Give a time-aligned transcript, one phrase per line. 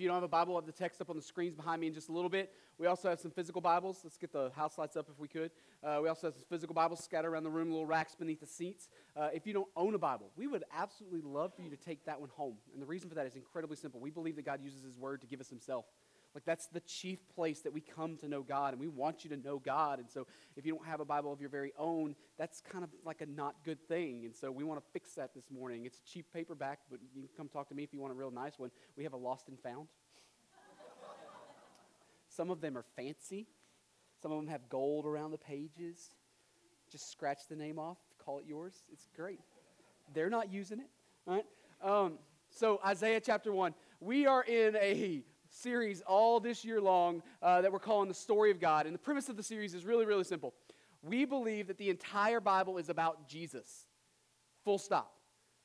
[0.00, 1.78] If you don't have a Bible, I'll have the text up on the screens behind
[1.78, 2.54] me in just a little bit.
[2.78, 4.00] We also have some physical Bibles.
[4.02, 5.50] Let's get the house lights up if we could.
[5.84, 8.46] Uh, we also have some physical Bibles scattered around the room, little racks beneath the
[8.46, 8.88] seats.
[9.14, 12.02] Uh, if you don't own a Bible, we would absolutely love for you to take
[12.06, 12.54] that one home.
[12.72, 14.00] And the reason for that is incredibly simple.
[14.00, 15.84] We believe that God uses His Word to give us Himself.
[16.34, 19.30] Like, that's the chief place that we come to know God, and we want you
[19.30, 19.98] to know God.
[19.98, 20.26] And so,
[20.56, 23.26] if you don't have a Bible of your very own, that's kind of like a
[23.26, 24.24] not good thing.
[24.24, 25.86] And so, we want to fix that this morning.
[25.86, 28.16] It's a cheap paperback, but you can come talk to me if you want a
[28.16, 28.70] real nice one.
[28.96, 29.88] We have a Lost and Found.
[32.28, 33.48] Some of them are fancy,
[34.22, 36.14] some of them have gold around the pages.
[36.90, 38.84] Just scratch the name off, call it yours.
[38.92, 39.40] It's great.
[40.14, 40.90] They're not using it,
[41.26, 41.44] right?
[41.82, 42.18] Um,
[42.50, 43.74] so, Isaiah chapter 1.
[44.00, 48.50] We are in a series all this year long uh, that we're calling the story
[48.50, 48.86] of God.
[48.86, 50.54] And the premise of the series is really, really simple.
[51.02, 53.86] We believe that the entire Bible is about Jesus.
[54.64, 55.12] Full stop.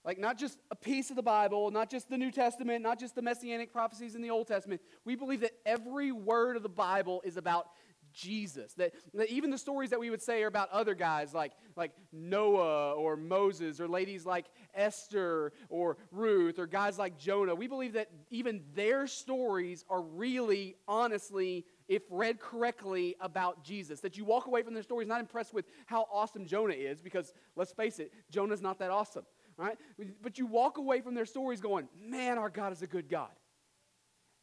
[0.03, 3.16] Like, not just a piece of the Bible, not just the New Testament, not just
[3.16, 4.81] the messianic prophecies in the Old Testament.
[5.03, 7.70] We believe that every word of the Bible is about
[8.15, 8.73] Jesus.
[8.73, 11.91] That, that even the stories that we would say are about other guys like, like
[12.12, 17.93] Noah or Moses or ladies like Esther or Ruth or guys like Jonah, we believe
[17.93, 23.99] that even their stories are really, honestly, if read correctly, about Jesus.
[23.99, 27.34] That you walk away from their stories not impressed with how awesome Jonah is, because
[27.55, 29.25] let's face it, Jonah's not that awesome,
[29.57, 29.77] right?
[30.21, 33.29] But you walk away from their stories going, man, our God is a good God.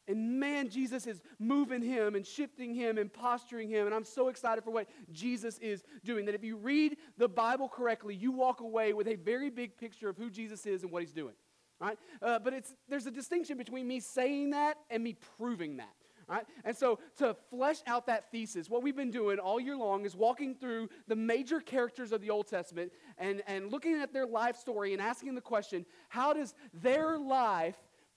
[0.09, 3.87] And man, Jesus is moving him and shifting him and posturing him.
[3.87, 6.27] And I'm so excited for what Jesus is doing.
[6.27, 10.09] That if you read the Bible correctly, you walk away with a very big picture
[10.09, 11.35] of who Jesus is and what he's doing.
[11.81, 11.99] Right?
[12.21, 15.95] Uh, but it's, there's a distinction between me saying that and me proving that.
[16.29, 16.47] Right?
[16.65, 20.15] And so, to flesh out that thesis, what we've been doing all year long is
[20.15, 24.57] walking through the major characters of the Old Testament and, and looking at their life
[24.57, 27.77] story and asking the question how does their life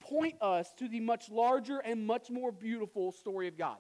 [0.09, 3.77] point us to the much larger and much more beautiful story of God.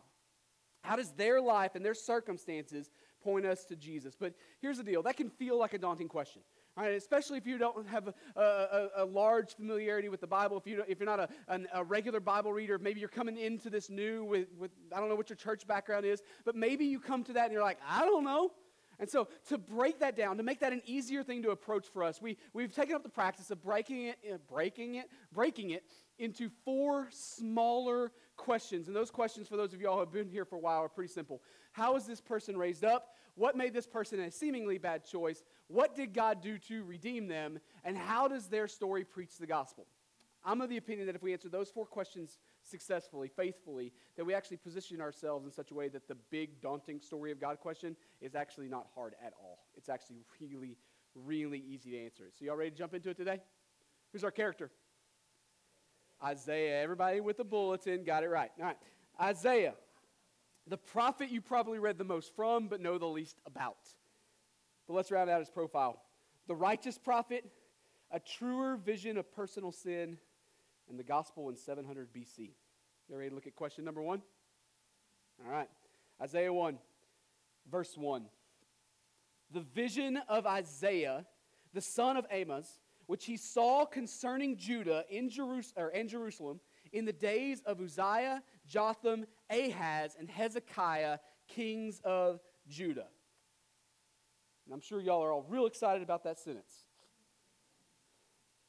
[0.81, 2.89] How does their life and their circumstances
[3.23, 4.15] point us to Jesus?
[4.19, 6.41] But here's the deal that can feel like a daunting question.
[6.77, 10.67] Right, especially if you don't have a, a, a, large familiarity with the Bible, if,
[10.67, 14.25] you if you're not a, a, regular Bible reader, maybe you're coming into this new
[14.25, 17.33] with, with, I don't know what your church background is, but maybe you come to
[17.33, 18.51] that and you're like, I don't know.
[18.99, 22.03] And so, to break that down, to make that an easier thing to approach for
[22.03, 25.83] us, we, we've taken up the practice of breaking it, breaking it, breaking it
[26.19, 28.87] into four smaller questions.
[28.87, 30.89] And those questions, for those of y'all who have been here for a while, are
[30.89, 31.41] pretty simple.
[31.71, 33.15] How is this person raised up?
[33.35, 35.43] What made this person a seemingly bad choice?
[35.67, 37.59] What did God do to redeem them?
[37.83, 39.87] And how does their story preach the gospel?
[40.45, 44.33] I'm of the opinion that if we answer those four questions successfully, faithfully, that we
[44.33, 47.95] actually position ourselves in such a way that the big, daunting story of God question
[48.21, 49.65] is actually not hard at all.
[49.75, 50.77] It's actually really,
[51.15, 52.25] really easy to answer.
[52.37, 53.41] So, y'all ready to jump into it today?
[54.11, 54.71] Who's our character?
[56.23, 56.81] Isaiah.
[56.81, 58.51] Everybody with the bulletin got it right.
[58.59, 58.77] All right.
[59.21, 59.75] Isaiah,
[60.67, 63.77] the prophet you probably read the most from, but know the least about.
[64.87, 66.01] But let's round out his profile.
[66.47, 67.45] The righteous prophet,
[68.11, 70.17] a truer vision of personal sin,
[70.89, 72.51] and the gospel in 700 BC.
[73.09, 74.21] You ready to look at question number one?
[75.43, 75.69] All right.
[76.21, 76.77] Isaiah 1,
[77.69, 78.25] verse 1.
[79.51, 81.25] The vision of Isaiah,
[81.73, 86.59] the son of Amos, which he saw concerning Judah in, Jerus- or in Jerusalem
[86.91, 93.07] in the days of Uzziah, Jotham, Ahaz, and Hezekiah, kings of Judah.
[94.65, 96.85] And I'm sure y'all are all real excited about that sentence.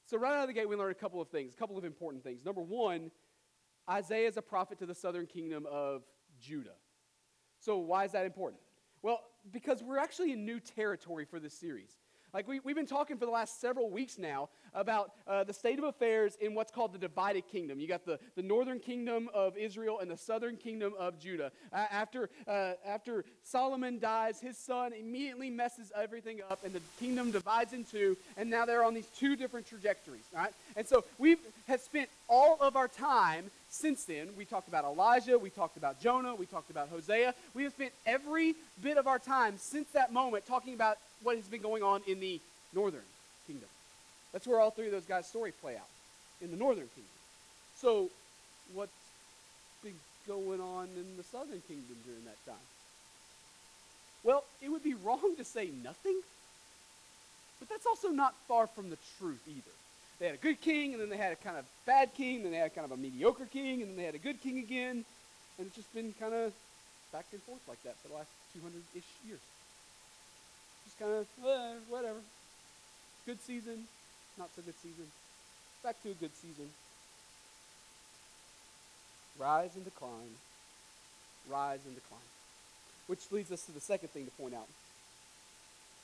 [0.04, 1.84] So, right out of the gate, we learn a couple of things, a couple of
[1.84, 2.44] important things.
[2.44, 3.10] Number one,
[3.90, 6.02] Isaiah is a prophet to the southern kingdom of
[6.40, 6.76] Judah.
[7.58, 8.60] So, why is that important?
[9.02, 11.96] Well, because we're actually in new territory for this series.
[12.36, 15.78] Like, we, we've been talking for the last several weeks now about uh, the state
[15.78, 17.80] of affairs in what's called the divided kingdom.
[17.80, 21.50] You got the, the northern kingdom of Israel and the southern kingdom of Judah.
[21.72, 27.30] Uh, after, uh, after Solomon dies, his son immediately messes everything up, and the kingdom
[27.30, 30.26] divides in two, and now they're on these two different trajectories.
[30.34, 30.52] Right?
[30.76, 34.28] And so we have spent all of our time since then.
[34.36, 37.34] We talked about Elijah, we talked about Jonah, we talked about Hosea.
[37.54, 41.46] We have spent every bit of our time since that moment talking about what has
[41.46, 42.38] been going on in the
[42.72, 43.02] northern
[43.48, 43.68] kingdom.
[44.32, 45.90] That's where all three of those guys' stories play out,
[46.40, 47.18] in the northern kingdom.
[47.74, 48.08] So,
[48.76, 48.92] what's
[49.82, 52.66] been going on in the southern kingdom during that time?
[54.22, 56.20] Well, it would be wrong to say nothing,
[57.58, 59.74] but that's also not far from the truth either.
[60.20, 62.44] They had a good king, and then they had a kind of bad king, and
[62.44, 64.58] then they had kind of a mediocre king, and then they had a good king
[64.58, 65.04] again,
[65.58, 66.52] and it's just been kind of
[67.12, 69.40] back and forth like that for the last 200-ish years
[70.98, 72.20] kind of, eh, whatever.
[73.26, 73.84] Good season,
[74.38, 75.06] not so good season.
[75.82, 76.70] Back to a good season.
[79.38, 80.34] Rise and decline.
[81.48, 82.20] Rise and decline.
[83.06, 84.66] Which leads us to the second thing to point out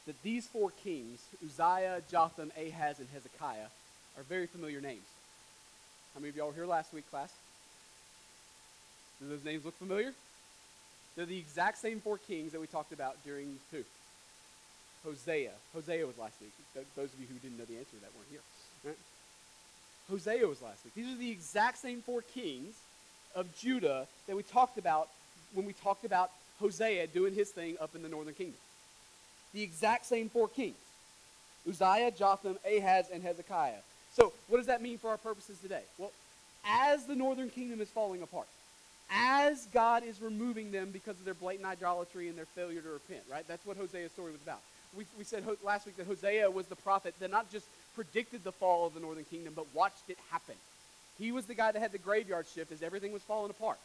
[0.06, 3.70] that these four kings, Uzziah, Jotham, Ahaz, and Hezekiah,
[4.16, 5.06] are very familiar names.
[6.14, 7.32] How many of y'all were here last week, class?
[9.20, 10.12] Do those names look familiar?
[11.16, 13.84] They're the exact same four kings that we talked about during who?
[15.04, 15.50] Hosea.
[15.74, 16.52] Hosea was last week.
[16.74, 18.40] Th- those of you who didn't know the answer to that weren't here.
[18.84, 18.98] Right?
[20.10, 20.94] Hosea was last week.
[20.94, 22.74] These are the exact same four kings
[23.34, 25.08] of Judah that we talked about
[25.54, 28.58] when we talked about Hosea doing his thing up in the northern kingdom.
[29.54, 30.76] The exact same four kings
[31.68, 33.82] Uzziah, Jotham, Ahaz, and Hezekiah.
[34.12, 35.82] So, what does that mean for our purposes today?
[35.96, 36.10] Well,
[36.64, 38.48] as the northern kingdom is falling apart,
[39.10, 43.22] as God is removing them because of their blatant idolatry and their failure to repent,
[43.30, 43.46] right?
[43.46, 44.60] That's what Hosea's story was about.
[44.96, 48.52] We, we said last week that Hosea was the prophet that not just predicted the
[48.52, 50.54] fall of the northern kingdom, but watched it happen.
[51.18, 53.78] He was the guy that had the graveyard shift as everything was falling apart.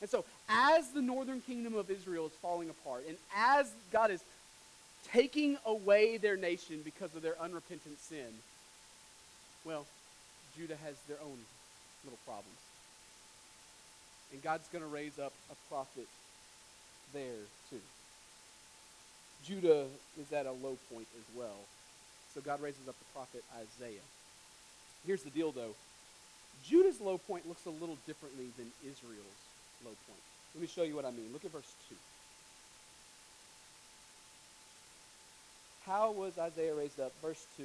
[0.00, 4.22] And so, as the northern kingdom of Israel is falling apart, and as God is
[5.12, 8.26] taking away their nation because of their unrepentant sin,
[9.64, 9.86] well,
[10.56, 11.38] Judah has their own
[12.04, 12.58] little problems.
[14.32, 16.08] And God's going to raise up a prophet
[17.12, 17.80] there too.
[19.44, 19.86] Judah
[20.20, 21.58] is at a low point as well.
[22.34, 24.06] So God raises up the prophet Isaiah.
[25.06, 25.74] Here's the deal, though
[26.64, 29.40] Judah's low point looks a little differently than Israel's
[29.84, 30.22] low point.
[30.54, 31.30] Let me show you what I mean.
[31.32, 31.94] Look at verse 2.
[35.86, 37.12] How was Isaiah raised up?
[37.20, 37.64] Verse 2.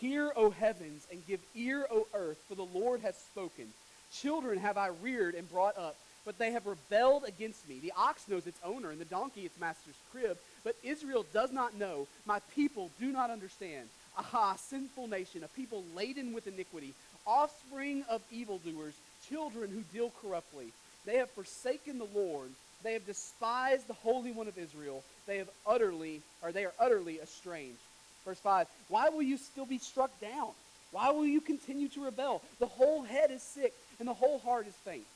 [0.00, 3.66] Hear, O heavens, and give ear, O earth, for the Lord has spoken.
[4.12, 7.78] Children have I reared and brought up, but they have rebelled against me.
[7.80, 11.76] The ox knows its owner, and the donkey its master's crib, but Israel does not
[11.76, 12.06] know.
[12.26, 13.88] My people do not understand.
[14.16, 16.92] Aha, sinful nation, a people laden with iniquity,
[17.26, 18.94] offspring of evildoers,
[19.28, 20.72] children who deal corruptly.
[21.06, 22.50] They have forsaken the Lord.
[22.82, 25.02] They have despised the Holy One of Israel.
[25.26, 27.78] They have utterly, or they are utterly estranged.
[28.24, 30.50] Verse 5 Why will you still be struck down?
[30.92, 32.42] Why will you continue to rebel?
[32.58, 35.06] The whole head is sick, and the whole heart is faint.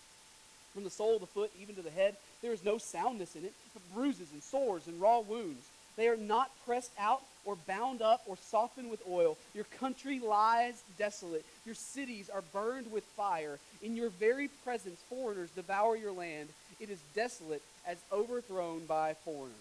[0.72, 3.44] From the sole of the foot even to the head, there is no soundness in
[3.44, 5.64] it, but bruises and sores and raw wounds.
[5.96, 9.38] They are not pressed out or bound up or softened with oil.
[9.54, 11.42] Your country lies desolate.
[11.64, 13.58] Your cities are burned with fire.
[13.82, 16.50] In your very presence, foreigners devour your land.
[16.80, 19.56] It is desolate as overthrown by foreigners.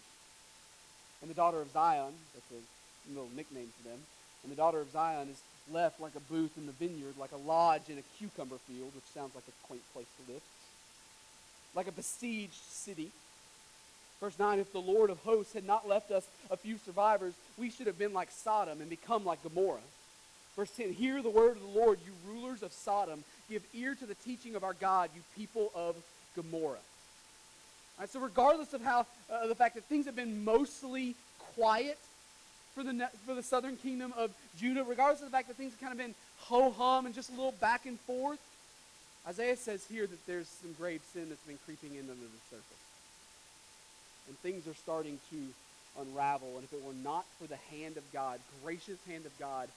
[1.21, 3.99] And the daughter of Zion, that's a little nickname for them,
[4.43, 5.41] and the daughter of Zion is
[5.71, 9.05] left like a booth in the vineyard, like a lodge in a cucumber field, which
[9.13, 10.41] sounds like a quaint place to live,
[11.75, 13.11] like a besieged city.
[14.19, 17.69] Verse 9 If the Lord of hosts had not left us a few survivors, we
[17.69, 19.79] should have been like Sodom and become like Gomorrah.
[20.55, 23.23] Verse 10 Hear the word of the Lord, you rulers of Sodom.
[23.49, 25.95] Give ear to the teaching of our God, you people of
[26.35, 26.77] Gomorrah.
[27.97, 31.15] All right, so, regardless of how uh, the fact that things have been mostly
[31.55, 31.97] quiet
[32.73, 35.81] for the, for the southern kingdom of Judah, regardless of the fact that things have
[35.81, 38.39] kind of been ho hum and just a little back and forth,
[39.27, 42.83] Isaiah says here that there's some grave sin that's been creeping in under the surface
[44.27, 45.37] and things are starting to
[45.99, 46.55] unravel.
[46.55, 49.67] And if it were not for the hand of God, gracious hand of God,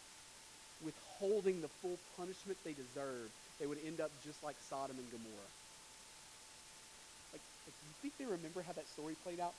[0.85, 5.53] withholding the full punishment they deserve, they would end up just like Sodom and Gomorrah.
[7.33, 9.55] Like, like you think they remember how that story played out?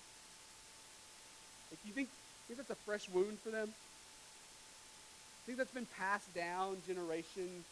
[1.72, 2.08] Like, you think,
[2.48, 3.68] think that's a fresh wound for them?
[3.68, 7.64] You think that's been passed down generation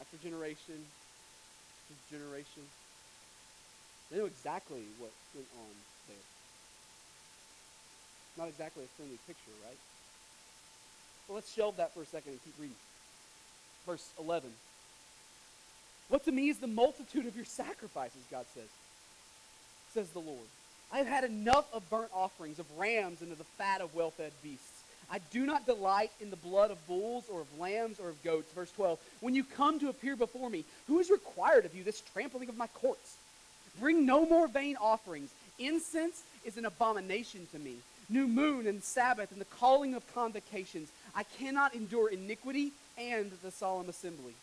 [0.00, 0.84] after generation
[1.88, 2.62] after generation?
[4.10, 5.74] They know exactly what went on
[6.08, 6.16] there.
[8.36, 9.76] Not exactly a friendly picture, right?
[11.26, 12.76] Well, let's shelve that for a second and keep reading.
[13.86, 14.50] Verse 11.
[16.08, 18.68] What to me is the multitude of your sacrifices, God says,
[19.92, 20.46] says the Lord.
[20.90, 24.10] I have had enough of burnt offerings, of rams, and of the fat of well
[24.10, 24.77] fed beasts.
[25.10, 28.52] I do not delight in the blood of bulls or of lambs or of goats.
[28.52, 28.98] Verse 12.
[29.20, 32.56] When you come to appear before me, who is required of you this trampling of
[32.56, 33.16] my courts?
[33.80, 35.30] Bring no more vain offerings.
[35.58, 37.76] Incense is an abomination to me.
[38.10, 40.88] New moon and Sabbath and the calling of convocations.
[41.14, 44.34] I cannot endure iniquity and the solemn assembly.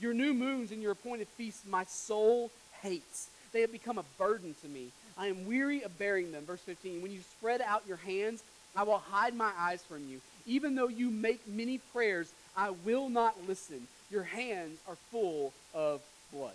[0.00, 2.50] Your new moons and your appointed feasts my soul
[2.82, 3.30] hates.
[3.52, 4.88] They have become a burden to me.
[5.16, 6.44] I am weary of bearing them.
[6.44, 7.02] Verse 15.
[7.02, 8.42] When you spread out your hands,
[8.76, 10.20] I will hide my eyes from you.
[10.46, 13.86] Even though you make many prayers, I will not listen.
[14.10, 16.00] Your hands are full of
[16.32, 16.54] blood.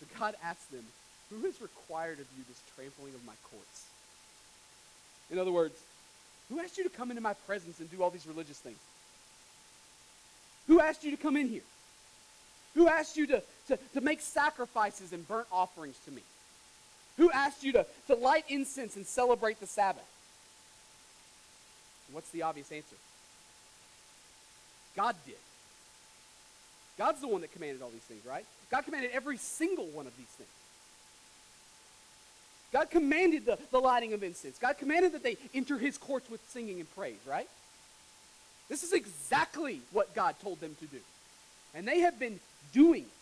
[0.00, 0.84] But God asked them,
[1.30, 3.86] Who has required of you this trampling of my courts?
[5.30, 5.78] In other words,
[6.48, 8.78] who asked you to come into my presence and do all these religious things?
[10.66, 11.62] Who asked you to come in here?
[12.74, 16.22] Who asked you to, to, to make sacrifices and burnt offerings to me?
[17.20, 20.08] Who asked you to, to light incense and celebrate the Sabbath?
[22.12, 22.96] What's the obvious answer?
[24.96, 25.34] God did.
[26.96, 28.46] God's the one that commanded all these things, right?
[28.70, 30.48] God commanded every single one of these things.
[32.72, 34.56] God commanded the, the lighting of incense.
[34.56, 37.48] God commanded that they enter his courts with singing and praise, right?
[38.70, 41.00] This is exactly what God told them to do.
[41.74, 42.40] And they have been
[42.72, 43.19] doing it.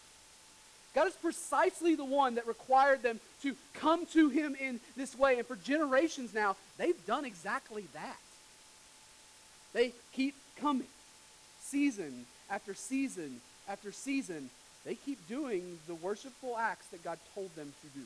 [0.99, 5.39] God is precisely the one that required them to come to him in this way.
[5.39, 8.19] And for generations now, they've done exactly that.
[9.73, 10.89] They keep coming.
[11.61, 14.51] Season after season after season,
[14.85, 18.05] they keep doing the worshipful acts that God told them to do.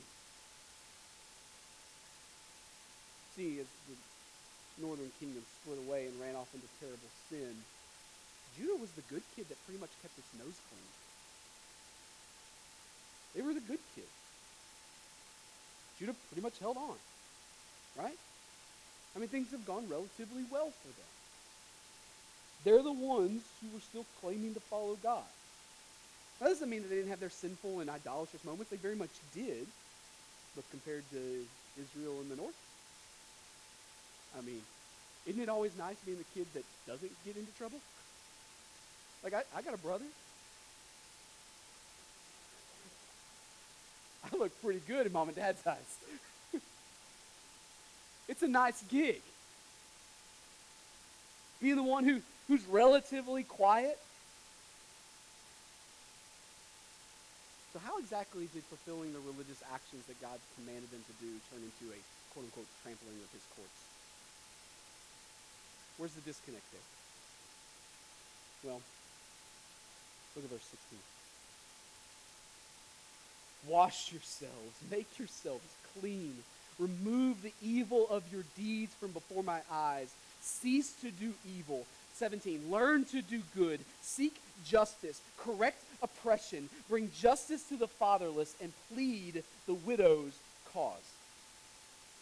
[3.37, 7.56] See, as the northern kingdom split away and ran off into terrible sin,
[8.58, 11.01] Judah was the good kid that pretty much kept its nose clean.
[13.34, 14.06] They were the good kids.
[15.98, 16.96] Judah pretty much held on,
[17.96, 18.18] right?
[19.14, 21.12] I mean, things have gone relatively well for them.
[22.64, 25.24] They're the ones who were still claiming to follow God.
[26.40, 28.70] That doesn't mean that they didn't have their sinful and idolatrous moments.
[28.70, 29.66] They very much did.
[30.54, 31.46] But compared to
[31.80, 32.54] Israel in the north,
[34.36, 34.60] I mean,
[35.26, 37.78] isn't it always nice being the kid that doesn't get into trouble?
[39.24, 40.04] Like, I, I got a brother.
[44.32, 45.96] I look pretty good in mom and dad's eyes.
[48.28, 49.20] it's a nice gig.
[51.60, 53.98] Being the one who, who's relatively quiet.
[57.72, 61.64] So, how exactly did fulfilling the religious actions that God commanded them to do turn
[61.64, 61.98] into a
[62.34, 63.80] quote unquote trampling of his courts?
[65.96, 66.84] Where's the disconnect there?
[68.64, 68.80] Well,
[70.36, 71.22] look at verse 16.
[73.66, 75.64] Wash yourselves, make yourselves
[75.99, 76.35] clean,
[76.78, 81.87] remove the evil of your deeds from before my eyes, cease to do evil.
[82.14, 82.71] 17.
[82.71, 89.42] Learn to do good, seek justice, correct oppression, bring justice to the fatherless, and plead
[89.66, 90.38] the widow's
[90.73, 91.00] cause.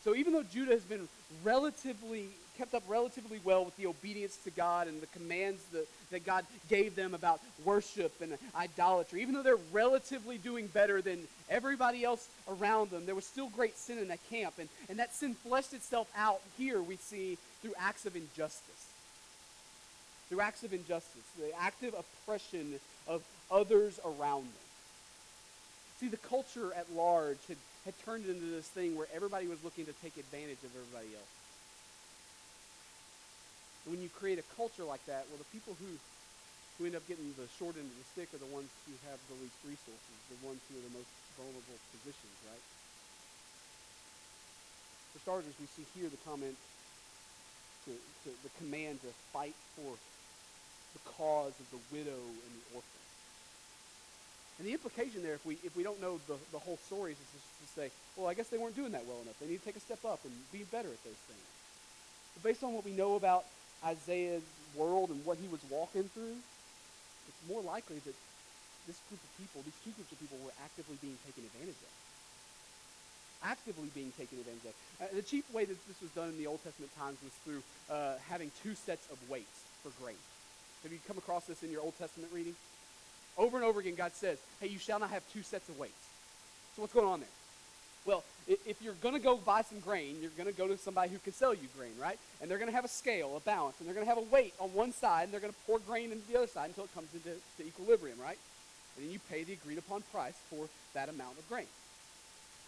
[0.05, 1.09] So even though Judah has been
[1.45, 2.29] relatively
[2.61, 6.45] kept up relatively well with the obedience to God and the commands that, that God
[6.69, 12.29] gave them about worship and idolatry, even though they're relatively doing better than everybody else
[12.47, 14.55] around them, there was still great sin in that camp.
[14.59, 18.89] And, and that sin fleshed itself out here, we see, through acts of injustice.
[20.29, 22.75] Through acts of injustice, the active oppression
[23.09, 24.53] of others around them.
[25.99, 29.87] See, the culture at large had, had turned into this thing where everybody was looking
[29.87, 31.35] to take advantage of everybody else.
[33.85, 35.89] And when you create a culture like that, well, the people who,
[36.77, 39.17] who end up getting the short end of the stick are the ones who have
[39.33, 41.09] the least resources, the ones who are the most
[41.41, 42.65] vulnerable positions, right?
[45.17, 46.55] For starters, we see here the comment,
[47.89, 49.97] to, to the command to fight for
[50.93, 53.10] the cause of the widow and the orphan.
[54.61, 57.19] And the implication there, if we, if we don't know the, the whole story, is
[57.33, 59.41] just to say, well, I guess they weren't doing that well enough.
[59.41, 61.47] They need to take a step up and be better at those things.
[62.37, 63.49] But based on what we know about
[63.81, 64.45] Isaiah's
[64.77, 68.13] world and what he was walking through, it's more likely that
[68.85, 71.93] this group of people, these two groups of people, were actively being taken advantage of.
[73.41, 74.77] Actively being taken advantage of.
[75.01, 77.65] Uh, the chief way that this was done in the Old Testament times was through
[77.89, 80.21] uh, having two sets of weights for grain.
[80.85, 82.53] Have you come across this in your Old Testament reading?
[83.41, 85.97] Over and over again, God says, hey, you shall not have two sets of weights.
[86.77, 87.35] So what's going on there?
[88.05, 91.09] Well, if you're going to go buy some grain, you're going to go to somebody
[91.09, 92.19] who can sell you grain, right?
[92.41, 94.29] And they're going to have a scale, a balance, and they're going to have a
[94.29, 96.85] weight on one side, and they're going to pour grain into the other side until
[96.85, 97.33] it comes into
[97.65, 98.37] equilibrium, right?
[98.97, 101.69] And then you pay the agreed upon price for that amount of grain.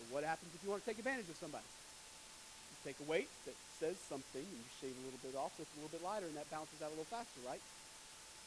[0.00, 1.69] But what happens if you want to take advantage of somebody?
[1.69, 5.69] You take a weight that says something, and you shave a little bit off so
[5.69, 7.61] it's a little bit lighter, and that bounces out a little faster, right?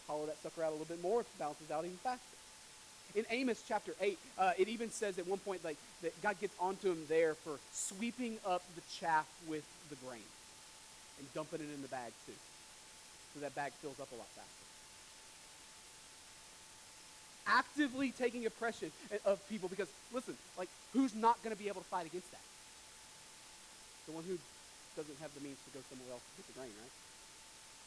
[0.07, 2.21] Hollow that sucker out a little bit more, it bounces out even faster.
[3.15, 6.53] In Amos chapter 8, uh, it even says at one point like that God gets
[6.59, 10.27] onto him there for sweeping up the chaff with the grain
[11.17, 12.35] and dumping it in the bag too.
[13.33, 14.51] So that bag fills up a lot faster.
[17.47, 18.91] Actively taking oppression
[19.23, 22.41] of people because, listen, like, who's not going to be able to fight against that?
[24.07, 24.37] The one who
[24.95, 26.95] doesn't have the means to go somewhere else to get the grain, right?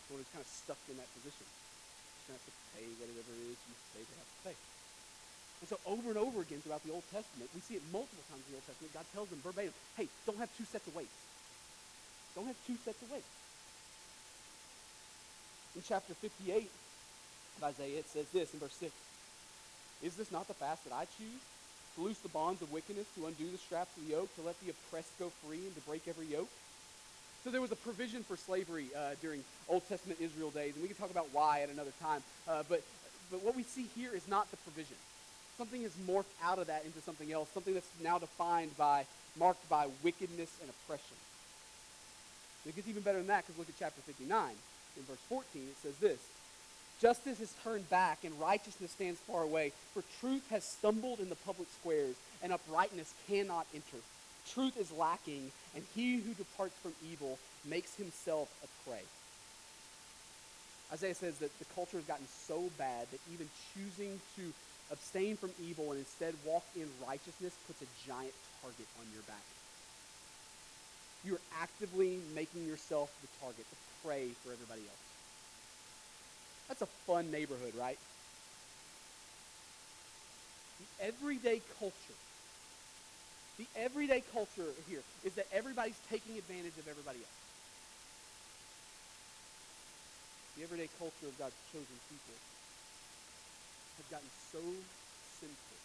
[0.09, 1.47] The one who's kind of stuck in that position.
[2.29, 4.57] Going to have to pay whatever it is you say they have to pay.
[5.65, 8.45] And so over and over again throughout the Old Testament, we see it multiple times
[8.47, 11.19] in the Old Testament, God tells them verbatim, hey, don't have two sets of weights.
[12.37, 13.33] Don't have two sets of weights.
[15.75, 16.71] In chapter 58
[17.59, 18.93] of Isaiah, it says this in verse 6.
[20.03, 21.43] Is this not the fast that I choose?
[21.97, 24.55] To loose the bonds of wickedness, to undo the straps of the yoke, to let
[24.61, 26.51] the oppressed go free, and to break every yoke?
[27.49, 30.89] So there was a provision for slavery uh, during Old Testament Israel days, and we
[30.89, 32.23] can talk about why at another time.
[32.47, 32.83] Uh, but,
[33.31, 34.97] but what we see here is not the provision.
[35.57, 39.07] Something has morphed out of that into something else, something that's now defined by,
[39.39, 41.17] marked by wickedness and oppression.
[42.67, 44.51] It gets even better than that because look at chapter 59.
[44.99, 46.21] In verse 14, it says this
[47.01, 49.73] Justice is turned back, and righteousness stands far away.
[49.95, 54.05] For truth has stumbled in the public squares, and uprightness cannot enter.
[54.55, 59.03] Truth is lacking, and he who departs from evil makes himself a prey.
[60.93, 64.53] Isaiah says that the culture has gotten so bad that even choosing to
[64.91, 69.45] abstain from evil and instead walk in righteousness puts a giant target on your back.
[71.25, 75.09] You're actively making yourself the target, the prey for everybody else.
[76.69, 77.99] That's a fun neighborhood, right?
[80.79, 82.19] The everyday culture,
[83.59, 87.41] the everyday culture here is that everybody's taking advantage of everybody else.
[90.57, 92.39] The everyday culture of God's chosen people
[93.99, 94.63] has gotten so
[95.43, 95.79] sinful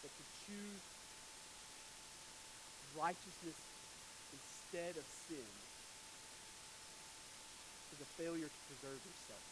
[0.00, 0.80] that to choose
[2.96, 3.58] righteousness
[4.32, 5.48] instead of sin
[7.92, 9.44] is a failure to preserve yourself.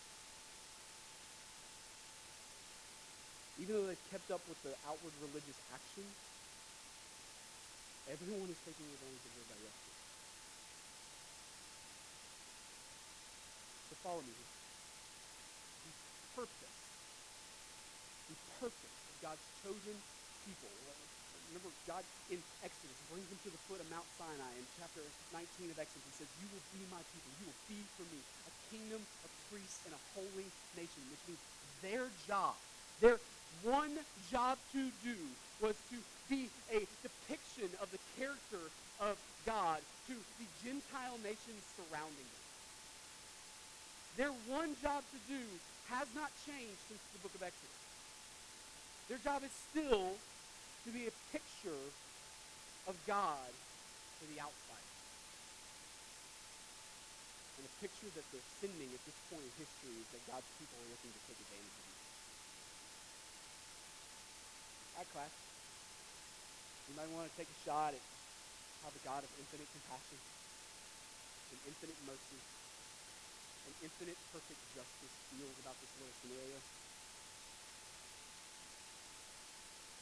[3.61, 6.05] Even though they've kept up with the outward religious action,
[8.11, 9.83] everyone is taking advantage of everybody else.
[13.91, 14.33] So follow me.
[15.85, 15.93] The
[16.33, 16.81] purpose,
[18.27, 20.01] the purpose of God's chosen
[20.41, 20.73] people.
[20.89, 20.97] Uh,
[21.47, 25.71] remember, God in Exodus brings them to the foot of Mount Sinai in chapter 19
[25.71, 26.09] of Exodus.
[26.09, 27.31] He says, You will be my people.
[27.37, 31.45] You will be for me a kingdom of priests and a holy nation, which means
[31.85, 32.57] their job,
[32.99, 33.21] their
[33.63, 33.93] one
[34.31, 35.17] job to do
[35.61, 38.65] was to be a depiction of the character
[39.01, 42.43] of God to the Gentile nations surrounding them.
[44.17, 45.43] Their one job to do
[45.89, 47.83] has not changed since the book of Exodus.
[49.09, 50.17] Their job is still
[50.85, 51.85] to be a picture
[52.89, 53.53] of God
[54.21, 54.89] to the outside.
[57.59, 60.77] And the picture that they're sending at this point in history is that God's people
[60.81, 61.92] are looking to take advantage of
[64.99, 65.07] you.
[65.13, 65.33] class.
[66.89, 68.05] You might want to take a shot at
[68.85, 70.19] how the God of infinite compassion
[71.53, 72.41] and infinite mercy
[73.65, 76.59] and infinite perfect justice feels about this little scenario?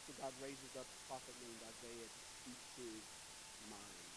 [0.08, 3.04] So God raises up a prophet named Isaiah to speak his
[3.70, 4.10] mind.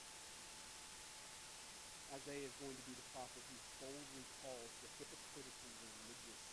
[2.17, 5.69] Isaiah is going to be the prophet who boldly calls the hypocritical
[6.01, 6.52] religious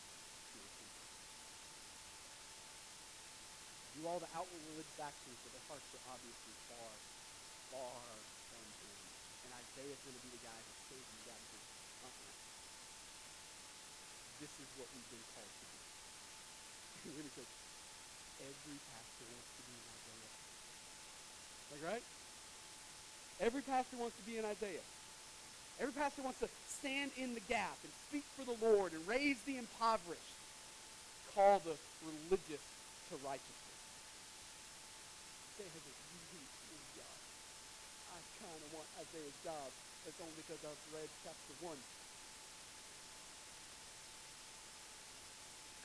[3.98, 6.90] Do all the outward religious actions, but their hearts are obviously far,
[7.74, 8.00] far
[8.48, 8.98] from him.
[9.44, 11.64] And Isaiah is going to be the guy who saves you says,
[12.07, 12.35] uh-uh.
[14.40, 15.79] This is what we've been called to do.
[17.00, 17.50] And then he says,
[18.40, 20.33] every pastor wants to be in Isaiah.
[21.70, 22.05] Like, right?
[23.40, 24.87] Every pastor wants to be in Isaiah.
[25.81, 29.40] Every pastor wants to stand in the gap and speak for the Lord and raise
[29.48, 30.37] the impoverished,
[31.35, 32.64] call the religious
[33.09, 33.59] to righteousness.
[35.60, 37.16] Job.
[38.16, 39.68] I kind of want Isaiah's job.
[40.08, 41.76] That's only because I've read chapter 1.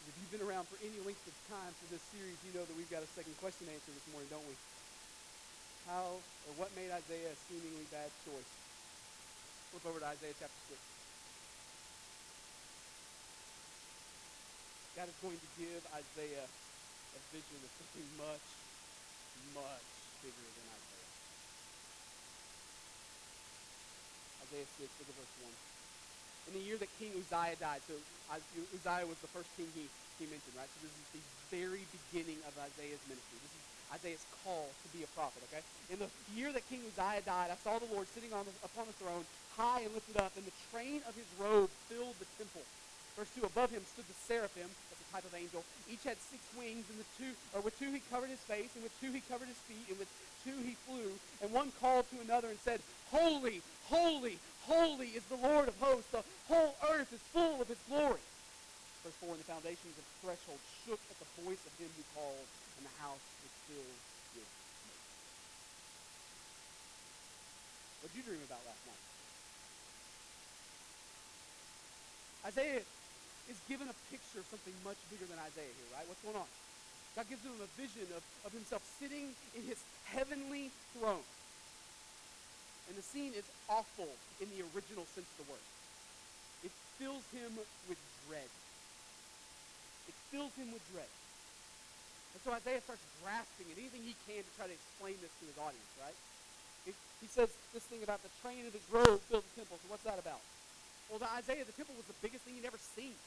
[0.07, 2.71] If you've been around for any length of time for this series, you know that
[2.79, 4.55] we've got a second question answer this morning, don't we?
[5.91, 8.51] How or what made Isaiah a seemingly bad choice?
[9.75, 10.79] Flip over to Isaiah chapter 6.
[14.95, 18.47] God is going to give Isaiah a vision of something much,
[19.53, 19.87] much
[20.21, 21.11] bigger than Isaiah.
[24.45, 25.75] Isaiah 6, look at verse 1
[26.47, 27.81] in the year that King Uzziah died.
[27.89, 27.97] So
[28.29, 29.85] Uzziah was the first king he,
[30.21, 30.69] he mentioned, right?
[30.69, 33.37] So this is the very beginning of Isaiah's ministry.
[33.41, 35.61] This is Isaiah's call to be a prophet, okay?
[35.89, 38.89] In the year that King Uzziah died, I saw the Lord sitting on the, upon
[38.89, 39.25] the throne,
[39.57, 42.65] high and lifted up, and the train of his robe filled the temple.
[43.17, 44.69] Verse 2, above him stood the seraphim,
[45.11, 45.63] type of angel.
[45.91, 48.83] Each had six wings, and the two, or with two he covered his face, and
[48.83, 50.09] with two he covered his feet, and with
[50.43, 51.11] two he flew.
[51.41, 52.79] And one called to another and said,
[53.11, 54.37] Holy, holy,
[54.67, 56.09] holy is the Lord of hosts.
[56.11, 58.23] The whole earth is full of his glory.
[59.03, 62.03] Verse 4, and the foundations of the threshold shook at the voice of him who
[62.17, 62.47] called,
[62.81, 64.01] and the house was filled
[64.33, 65.05] with smoke.
[68.01, 69.03] What did you dream about last night?
[72.45, 72.85] Isaiah
[73.49, 76.05] is given a picture of something much bigger than Isaiah here, right?
[76.09, 76.49] What's going on?
[77.15, 79.79] God gives him a vision of, of himself sitting in his
[80.11, 81.23] heavenly throne.
[82.91, 84.11] And the scene is awful
[84.43, 85.65] in the original sense of the word.
[86.67, 87.55] It fills him
[87.87, 88.51] with dread.
[90.11, 91.09] It fills him with dread.
[92.35, 95.43] And so Isaiah starts grasping at anything he can to try to explain this to
[95.47, 96.17] his audience, right?
[97.25, 99.81] he says this thing about the train of his robe filled the temple.
[99.81, 100.37] So what's that about?
[101.09, 103.17] Well, to Isaiah, the temple was the biggest thing he'd ever seen.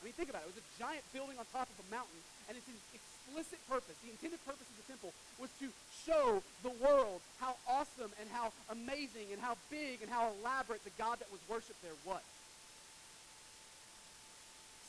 [0.00, 0.48] I mean, think about it.
[0.48, 2.64] It was a giant building on top of a mountain, and its
[2.96, 5.68] explicit purpose, the intended purpose of the temple, was to
[6.08, 10.94] show the world how awesome and how amazing and how big and how elaborate the
[10.96, 12.24] God that was worshipped there was.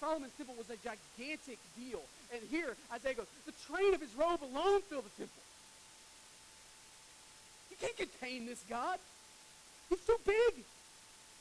[0.01, 2.01] Solomon's temple was a gigantic deal.
[2.33, 5.43] And here, Isaiah goes, the train of his robe alone filled the temple.
[7.69, 8.97] You can't contain this God.
[9.89, 10.65] He's too big.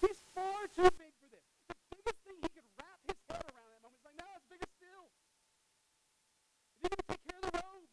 [0.03, 1.47] He's far too big for this.
[1.73, 4.29] The biggest thing he could wrap his head around at that moment is like, no,
[4.37, 5.05] it's bigger still.
[5.09, 7.89] It didn't even take care of the robe.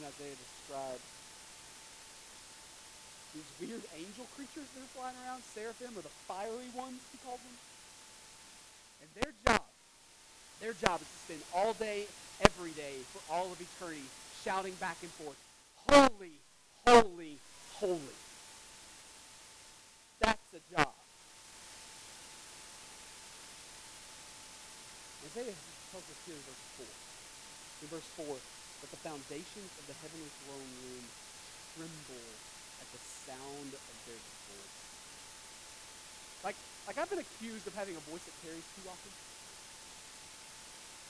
[0.00, 1.04] Then Isaiah describes
[3.36, 7.40] these weird angel creatures that are flying around, seraphim, or the fiery ones, he calls
[7.44, 7.56] them.
[9.04, 9.66] And their job,
[10.60, 12.08] their job is to spend all day,
[12.40, 14.08] every day, for all of eternity,
[14.42, 15.36] shouting back and forth,
[15.92, 16.32] Holy,
[16.86, 17.36] holy,
[17.76, 18.16] holy.
[20.20, 20.96] That's the job.
[25.28, 25.52] Isaiah
[25.92, 26.88] tells us here in verse 4.
[27.82, 31.04] In verse 4, that the foundations of the heavenly throne room
[31.76, 32.26] tremble
[32.80, 34.80] at the sound of their voice.
[36.44, 36.56] Like,
[36.88, 39.12] like I've been accused of having a voice that carries too often.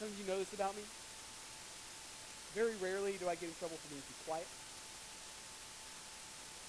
[0.02, 0.82] Some of you know this about me.
[2.54, 4.48] Very rarely do I get in trouble for being too quiet.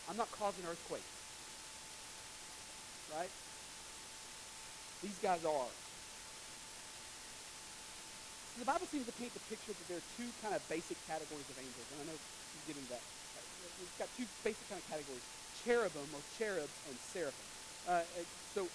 [0.09, 1.09] I'm not causing earthquakes.
[3.17, 3.31] Right?
[5.01, 5.80] These guys are.
[8.62, 11.50] The Bible seems to paint the picture that there are two kind of basic categories
[11.50, 13.02] of angels, and I know you get into that.
[13.82, 15.26] We've got two basic kind of categories:
[15.65, 17.47] cherubim or cherubs and seraphim.
[17.89, 18.06] Uh,
[18.54, 18.69] so,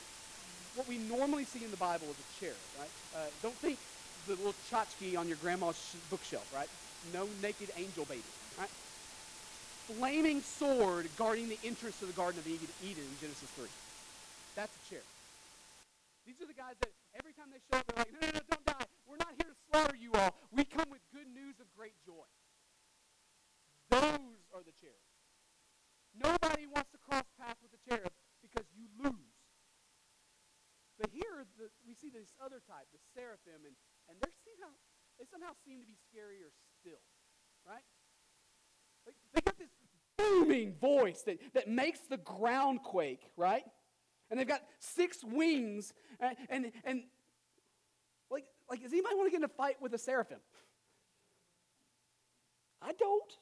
[0.74, 2.90] what we normally see in the Bible is a cherub, right?
[3.14, 3.78] Uh, don't think
[4.26, 5.78] the little tchotchke on your grandma's
[6.10, 6.68] bookshelf, right?
[7.14, 8.26] No naked angel baby,
[8.58, 8.70] right?
[9.86, 13.68] flaming sword guarding the entrance to the Garden of Eden in Genesis 3.
[14.56, 15.04] That's a cherub.
[16.26, 18.40] These are the guys that every time they show up, they're like, no, no, no,
[18.50, 18.85] don't die.
[19.06, 20.34] We're not here to slaughter you all.
[20.50, 22.26] We come with good news of great joy.
[23.88, 25.14] Those are the cherubs.
[26.16, 29.36] Nobody wants to cross paths with the cherub because you lose.
[30.98, 33.76] But here the, we see this other type, the seraphim, and,
[34.08, 34.72] and they somehow,
[35.18, 37.04] they somehow seem to be scarier still,
[37.66, 37.84] right?
[39.34, 39.70] They got this
[40.16, 43.64] booming voice that, that makes the ground quake, right?
[44.30, 47.02] And they've got six wings, and, and, and
[48.68, 50.38] like, does anybody want to get in a fight with a seraphim?
[52.82, 53.32] I don't.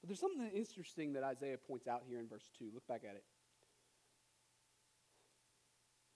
[0.00, 2.70] But there's something interesting that Isaiah points out here in verse 2.
[2.74, 3.24] Look back at it.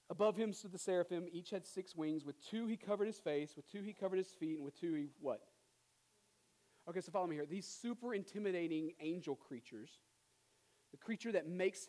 [0.09, 1.27] Above him stood the seraphim.
[1.33, 2.25] Each had six wings.
[2.25, 4.95] With two he covered his face, with two he covered his feet, and with two
[4.95, 5.41] he what?
[6.89, 7.47] Okay, so follow me here.
[7.47, 9.91] These super intimidating angel creatures,
[10.93, 11.89] the creature that makes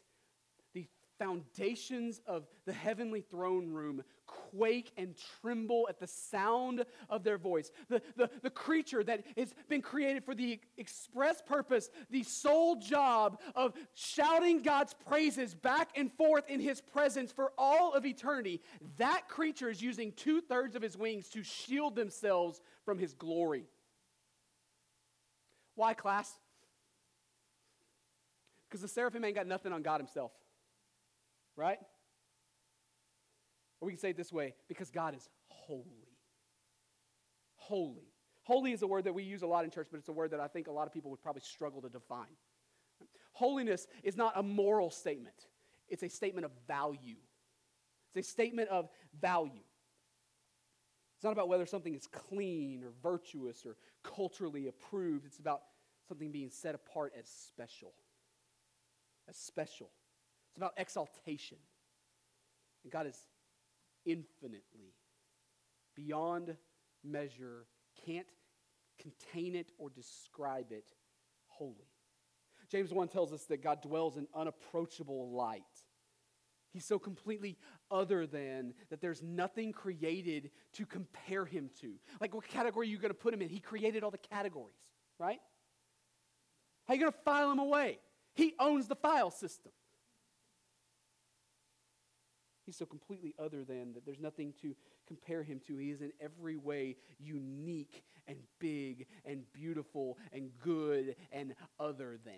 [1.20, 7.72] foundations of the heavenly throne room quake and tremble at the sound of their voice.
[7.90, 13.40] The, the, the creature that has been created for the express purpose, the sole job
[13.56, 18.62] of shouting God's praises back and forth in his presence for all of eternity.
[18.98, 23.66] That creature is using two thirds of his wings to shield themselves from his glory.
[25.76, 26.32] Why, class?
[28.68, 30.32] Because the seraphim ain't got nothing on God himself.
[31.58, 31.80] Right?
[33.82, 36.08] Or we can say it this way because God is holy.
[37.56, 38.14] Holy.
[38.44, 40.32] Holy is a word that we use a lot in church, but it's a word
[40.32, 42.38] that I think a lot of people would probably struggle to define.
[43.34, 45.48] Holiness is not a moral statement,
[45.90, 47.18] it's a statement of value.
[48.16, 48.90] It's a statement of
[49.20, 49.62] value.
[51.18, 55.26] It's not about whether something is clean or virtuous or culturally approved.
[55.26, 55.62] It's about
[56.08, 57.94] something being set apart as special.
[59.28, 59.90] As special.
[60.58, 61.60] It's about exaltation.
[62.84, 63.20] And God is
[64.08, 64.96] infinitely,
[65.96, 66.58] beyond
[67.04, 67.68] measure,
[68.08, 68.26] can't
[69.00, 70.92] contain it or describe it,
[71.46, 71.92] holy.
[72.72, 75.62] James 1 tells us that God dwells in unapproachable light.
[76.74, 77.60] He's so completely
[77.92, 81.94] other than that there's nothing created to compare him to.
[82.20, 83.50] Like, what category are you going to put him in?
[83.50, 84.74] He created all the categories,
[85.20, 85.40] right?
[86.88, 88.00] How are you going to file him away?
[88.34, 89.72] He owns the file system.
[92.68, 94.76] He's so completely other than that there's nothing to
[95.08, 95.78] compare him to.
[95.78, 102.36] He is in every way unique and big and beautiful and good and other than.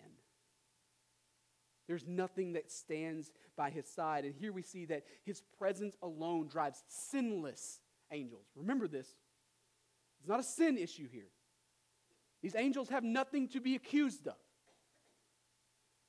[1.87, 4.23] There's nothing that stands by his side.
[4.23, 7.79] And here we see that his presence alone drives sinless
[8.11, 8.45] angels.
[8.55, 9.07] Remember this.
[10.19, 11.31] It's not a sin issue here.
[12.43, 14.35] These angels have nothing to be accused of.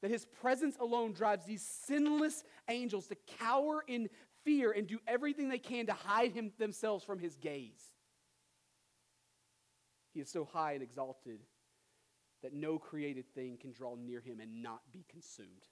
[0.03, 4.09] That his presence alone drives these sinless angels to cower in
[4.45, 7.93] fear and do everything they can to hide him, themselves from his gaze.
[10.15, 11.41] He is so high and exalted
[12.43, 15.67] that no created thing can draw near him and not be consumed.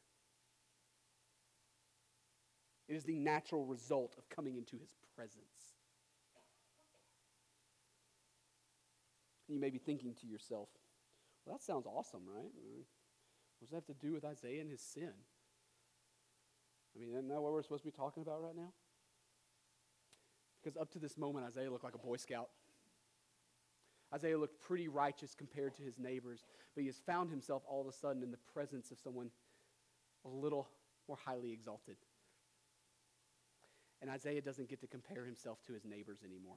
[2.88, 5.74] It is the natural result of coming into his presence.
[9.46, 10.68] And you may be thinking to yourself,
[11.44, 12.52] well, that sounds awesome, right?
[13.58, 15.12] What does that have to do with Isaiah and his sin?
[16.94, 18.72] I mean, isn't that what we're supposed to be talking about right now?
[20.62, 22.48] Because up to this moment, Isaiah looked like a Boy Scout.
[24.14, 26.44] Isaiah looked pretty righteous compared to his neighbors,
[26.74, 29.30] but he has found himself all of a sudden in the presence of someone
[30.24, 30.68] a little
[31.06, 31.96] more highly exalted.
[34.00, 36.56] And Isaiah doesn't get to compare himself to his neighbors anymore.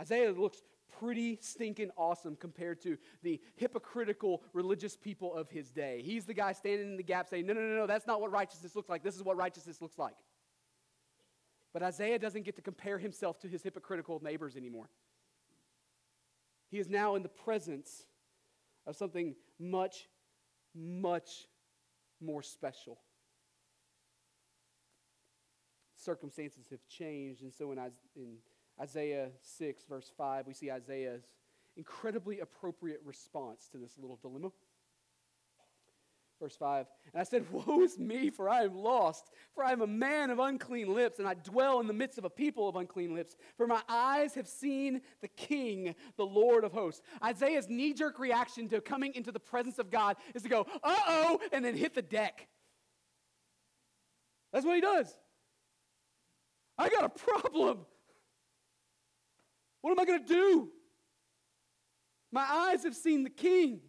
[0.00, 0.62] Isaiah looks
[0.98, 6.02] pretty stinking awesome compared to the hypocritical religious people of his day.
[6.04, 8.32] He's the guy standing in the gap saying, No, no, no, no, that's not what
[8.32, 9.02] righteousness looks like.
[9.02, 10.16] This is what righteousness looks like.
[11.72, 14.88] But Isaiah doesn't get to compare himself to his hypocritical neighbors anymore.
[16.70, 18.04] He is now in the presence
[18.86, 20.08] of something much,
[20.74, 21.46] much
[22.20, 22.98] more special.
[25.96, 27.78] Circumstances have changed, and so in,
[28.16, 28.36] in
[28.80, 31.24] Isaiah 6, verse 5, we see Isaiah's
[31.76, 34.50] incredibly appropriate response to this little dilemma.
[36.40, 39.82] Verse 5 And I said, Woe is me, for I am lost, for I am
[39.82, 42.76] a man of unclean lips, and I dwell in the midst of a people of
[42.76, 43.36] unclean lips.
[43.58, 47.02] For my eyes have seen the King, the Lord of hosts.
[47.22, 50.96] Isaiah's knee jerk reaction to coming into the presence of God is to go, Uh
[51.06, 52.48] oh, and then hit the deck.
[54.52, 55.14] That's what he does.
[56.78, 57.80] I got a problem.
[59.80, 60.68] What am I going to do?
[62.32, 63.80] My eyes have seen the king.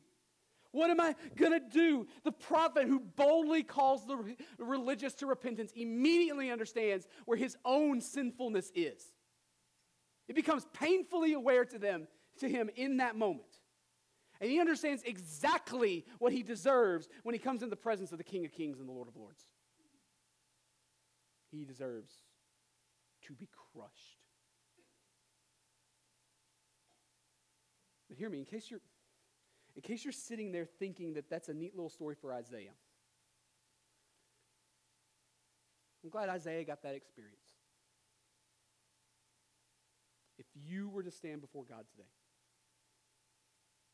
[0.72, 2.08] What am I going to do?
[2.24, 4.18] The prophet who boldly calls the
[4.58, 9.04] religious to repentance immediately understands where his own sinfulness is.
[10.30, 12.08] It becomes painfully aware to them
[12.40, 13.60] to him in that moment.
[14.40, 18.24] And he understands exactly what he deserves when he comes in the presence of the
[18.24, 19.44] King of Kings and the Lord of Lords.
[21.52, 22.12] He deserves
[23.28, 24.18] to be crushed.
[28.08, 28.82] But hear me, in case you're
[29.76, 32.76] in case you're sitting there thinking that that's a neat little story for Isaiah.
[36.04, 37.50] I'm glad Isaiah got that experience.
[40.38, 42.10] If you were to stand before God today,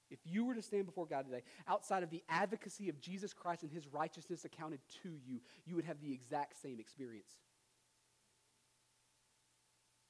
[0.09, 3.63] if you were to stand before God today, outside of the advocacy of Jesus Christ
[3.63, 7.33] and his righteousness accounted to you, you would have the exact same experience.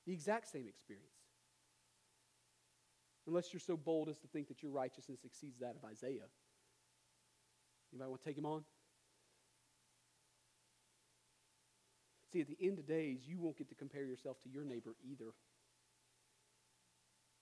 [0.08, 1.17] The exact same experience
[3.28, 6.30] unless you're so bold as to think that your righteousness exceeds that of Isaiah.
[7.92, 8.64] Anybody want to take him on?
[12.32, 14.96] See, at the end of days, you won't get to compare yourself to your neighbor
[15.10, 15.34] either.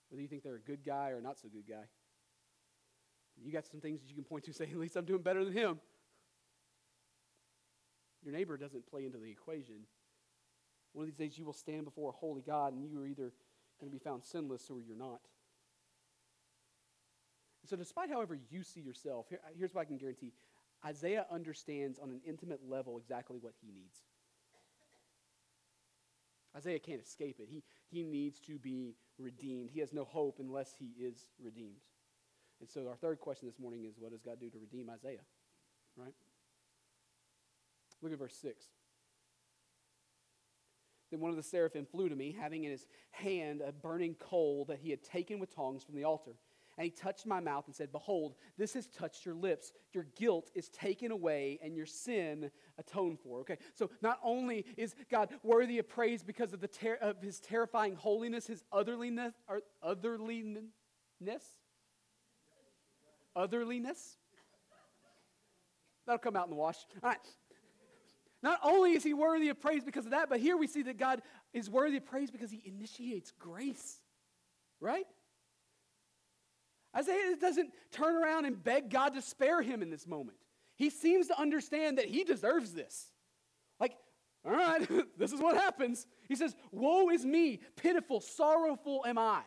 [0.10, 1.86] Whether you think they're a good guy or not so good guy.
[3.43, 5.43] You got some things that you can point to say, at least I'm doing better
[5.43, 5.80] than him.
[8.24, 9.86] Your neighbor doesn't play into the equation.
[10.93, 13.34] One of these days, you will stand before a holy God, and you are either
[13.80, 15.19] going to be found sinless or you're not.
[17.65, 20.34] So, despite however you see yourself, here, here's what I can guarantee
[20.86, 24.04] Isaiah understands on an intimate level exactly what he needs.
[26.56, 27.47] Isaiah can't escape it.
[27.49, 29.71] He, he needs to be redeemed.
[29.73, 31.82] He has no hope unless he is redeemed.
[32.62, 35.25] And so, our third question this morning is what does God do to redeem Isaiah?
[35.97, 36.13] Right?
[38.01, 38.65] Look at verse 6.
[41.12, 44.65] Then one of the seraphim flew to me, having in his hand a burning coal
[44.65, 46.36] that he had taken with tongs from the altar.
[46.77, 49.71] And he touched my mouth and said, Behold, this has touched your lips.
[49.93, 53.39] Your guilt is taken away and your sin atoned for.
[53.41, 57.39] Okay, so not only is God worthy of praise because of, the ter- of his
[57.39, 60.63] terrifying holiness, his otherliness, or otherliness,
[63.35, 64.17] otherliness.
[66.05, 66.77] That'll come out in the wash.
[67.01, 67.19] All right.
[68.43, 70.97] Not only is he worthy of praise because of that, but here we see that
[70.97, 74.01] God is worthy of praise because he initiates grace.
[74.79, 75.05] Right?
[76.95, 80.38] Isaiah doesn't turn around and beg God to spare him in this moment.
[80.75, 83.12] He seems to understand that he deserves this.
[83.79, 83.95] Like,
[84.45, 84.88] all right?
[85.17, 86.08] this is what happens.
[86.27, 89.41] He says, Woe is me, pitiful, sorrowful am I.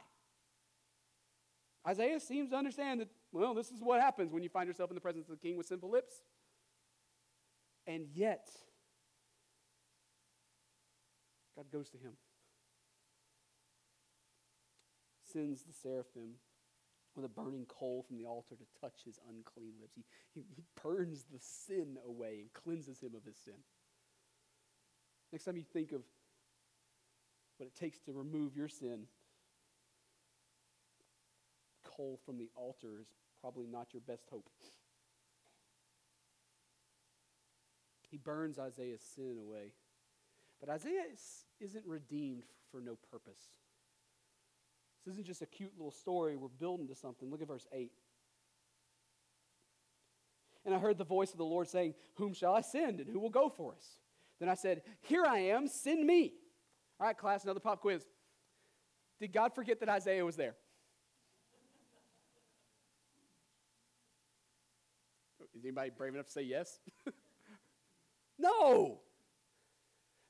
[1.86, 4.94] Isaiah seems to understand that, well, this is what happens when you find yourself in
[4.94, 6.14] the presence of the king with simple lips.
[7.86, 8.50] And yet,
[11.56, 12.12] God goes to him,
[15.32, 16.34] sends the seraphim
[17.18, 19.94] with a burning coal from the altar to touch his unclean lips.
[19.96, 20.04] He,
[20.34, 23.54] he, he burns the sin away and cleanses him of his sin.
[25.32, 26.02] Next time you think of
[27.56, 29.06] what it takes to remove your sin,
[31.84, 33.08] coal from the altar is
[33.40, 34.48] probably not your best hope.
[38.08, 39.72] He burns Isaiah's sin away.
[40.60, 43.57] But Isaiah is, isn't redeemed for no purpose.
[45.08, 46.36] This isn't just a cute little story.
[46.36, 47.30] We're building to something.
[47.30, 47.90] Look at verse 8.
[50.66, 53.18] And I heard the voice of the Lord saying, Whom shall I send, and who
[53.18, 53.86] will go for us?
[54.38, 56.34] Then I said, Here I am, send me.
[57.00, 58.04] All right, class, another pop quiz.
[59.18, 60.56] Did God forget that Isaiah was there?
[65.56, 66.80] Is anybody brave enough to say yes?
[68.38, 69.00] no.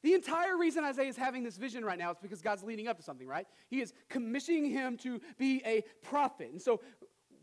[0.03, 2.97] The entire reason Isaiah is having this vision right now is because God's leading up
[2.99, 3.47] to something, right?
[3.69, 6.51] He is commissioning him to be a prophet.
[6.53, 6.81] And so,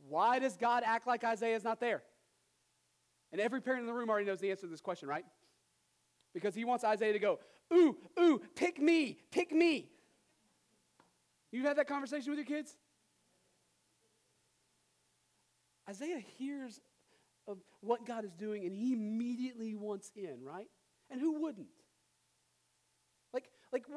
[0.07, 2.03] why does God act like Isaiah is not there?
[3.31, 5.25] And every parent in the room already knows the answer to this question, right?
[6.33, 7.39] Because he wants Isaiah to go,
[7.73, 9.89] ooh, ooh, pick me, pick me.
[11.51, 12.77] You've had that conversation with your kids?
[15.89, 16.79] Isaiah hears
[17.47, 20.67] of what God is doing and he immediately wants in, right?
[21.09, 21.67] And who wouldn't?
[23.75, 23.87] Like,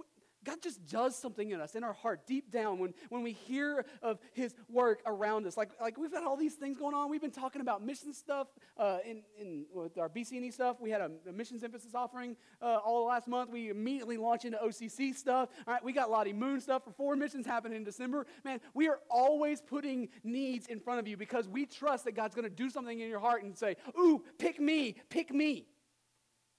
[0.44, 3.84] God just does something in us, in our heart, deep down, when, when we hear
[4.02, 5.56] of His work around us.
[5.56, 7.08] Like, like we've got all these things going on.
[7.08, 10.78] We've been talking about mission stuff uh, in, in, with our BCNE stuff.
[10.80, 13.50] We had a, a missions emphasis offering uh, all last month.
[13.52, 15.48] We immediately launched into OCC stuff.
[15.64, 18.26] All right, we got Lottie Moon stuff for four missions happening in December.
[18.44, 22.34] Man, we are always putting needs in front of you because we trust that God's
[22.34, 25.68] going to do something in your heart and say, Ooh, pick me, pick me.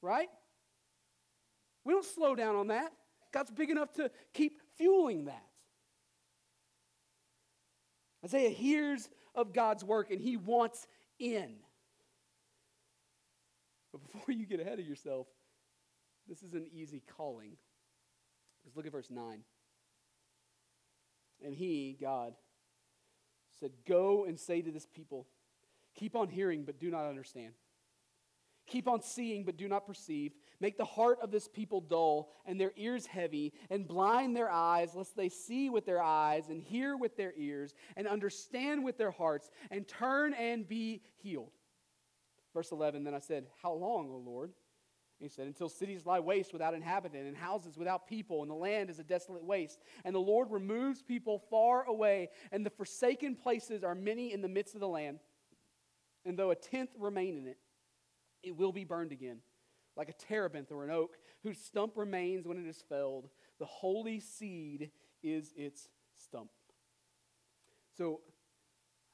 [0.01, 0.29] Right?
[1.83, 2.93] We don't slow down on that.
[3.31, 5.45] God's big enough to keep fueling that.
[8.23, 10.87] Isaiah hears of God's work and he wants
[11.19, 11.55] in.
[13.91, 15.27] But before you get ahead of yourself,
[16.27, 17.57] this is an easy calling.
[18.61, 19.39] Because look at verse 9.
[21.43, 22.33] And he, God,
[23.59, 25.27] said, Go and say to this people,
[25.95, 27.53] keep on hearing, but do not understand.
[28.67, 30.33] Keep on seeing, but do not perceive.
[30.61, 34.93] Make the heart of this people dull and their ears heavy, and blind their eyes,
[34.93, 39.11] lest they see with their eyes, and hear with their ears, and understand with their
[39.11, 41.51] hearts, and turn and be healed.
[42.53, 44.51] Verse 11 Then I said, How long, O Lord?
[45.19, 48.89] he said, Until cities lie waste without inhabitant, and houses without people, and the land
[48.89, 49.79] is a desolate waste.
[50.05, 54.47] And the Lord removes people far away, and the forsaken places are many in the
[54.47, 55.19] midst of the land.
[56.25, 57.57] And though a tenth remain in it,
[58.43, 59.39] it will be burned again,
[59.99, 63.27] like a terebinth or an oak, whose stump remains when it is felled.
[63.59, 66.49] The holy seed is its stump.
[67.97, 68.21] So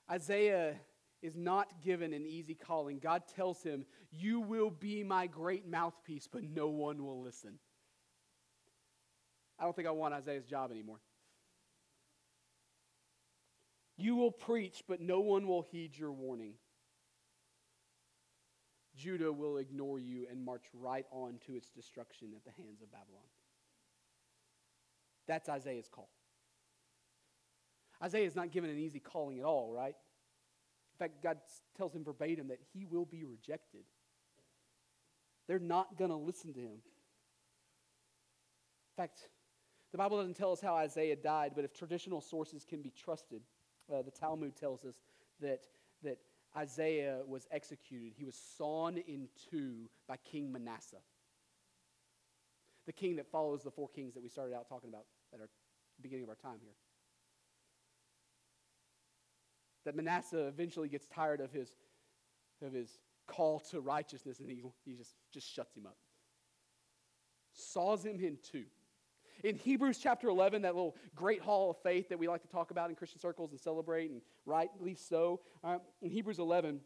[0.10, 0.76] Isaiah
[1.24, 3.00] is not given an easy calling.
[3.00, 7.58] God tells him, You will be my great mouthpiece, but no one will listen.
[9.60, 11.00] I don't think I want Isaiah's job anymore.
[13.98, 16.54] You will preach, but no one will heed your warning.
[18.96, 22.92] Judah will ignore you and march right on to its destruction at the hands of
[22.92, 23.28] Babylon.
[25.28, 26.10] That's Isaiah's call.
[28.04, 29.96] Isaiah is not given an easy calling at all, right?
[30.94, 31.38] In fact, God
[31.76, 33.84] tells him verbatim that he will be rejected.
[35.48, 36.80] They're not going to listen to him.
[38.98, 39.30] In fact,
[39.92, 43.42] the Bible doesn't tell us how Isaiah died, but if traditional sources can be trusted,
[43.94, 44.96] uh, the Talmud tells us
[45.42, 45.62] that,
[46.04, 46.18] that
[46.58, 51.02] Isaiah was executed, he was sawn in two by King Manasseh,
[52.86, 55.50] the king that follows the four kings that we started out talking about at our
[56.02, 56.74] beginning of our time here.
[59.86, 61.70] That Manasseh eventually gets tired of his,
[62.62, 62.90] of his
[63.28, 65.98] call to righteousness and he, he just, just shuts him up.
[67.54, 68.66] Saws him in two.
[69.46, 72.72] In Hebrews chapter 11, that little great hall of faith that we like to talk
[72.72, 76.80] about in Christian circles and celebrate, and rightly so, uh, in Hebrews 11,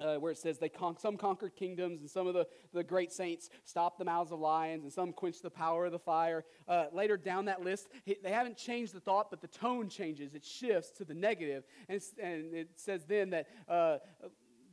[0.00, 3.12] uh, where it says they con- some conquered kingdoms and some of the, the great
[3.12, 6.44] saints stopped the mouths of lions and some quenched the power of the fire.
[6.66, 10.34] Uh, later down that list they haven't changed the thought but the tone changes.
[10.34, 11.62] It shifts to the negative.
[11.88, 13.98] And, and it says then that uh,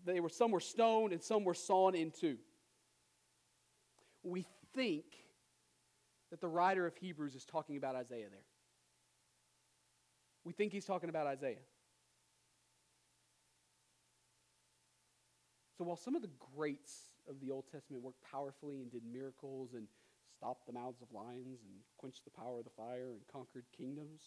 [0.07, 2.37] they were some were stoned and some were sawn in two.
[4.23, 5.05] We think
[6.31, 8.45] that the writer of Hebrews is talking about Isaiah there.
[10.43, 11.63] We think he's talking about Isaiah.
[15.77, 19.73] So while some of the greats of the Old Testament worked powerfully and did miracles
[19.73, 19.87] and
[20.37, 24.21] stopped the mouths of lions and quenched the power of the fire and conquered kingdoms,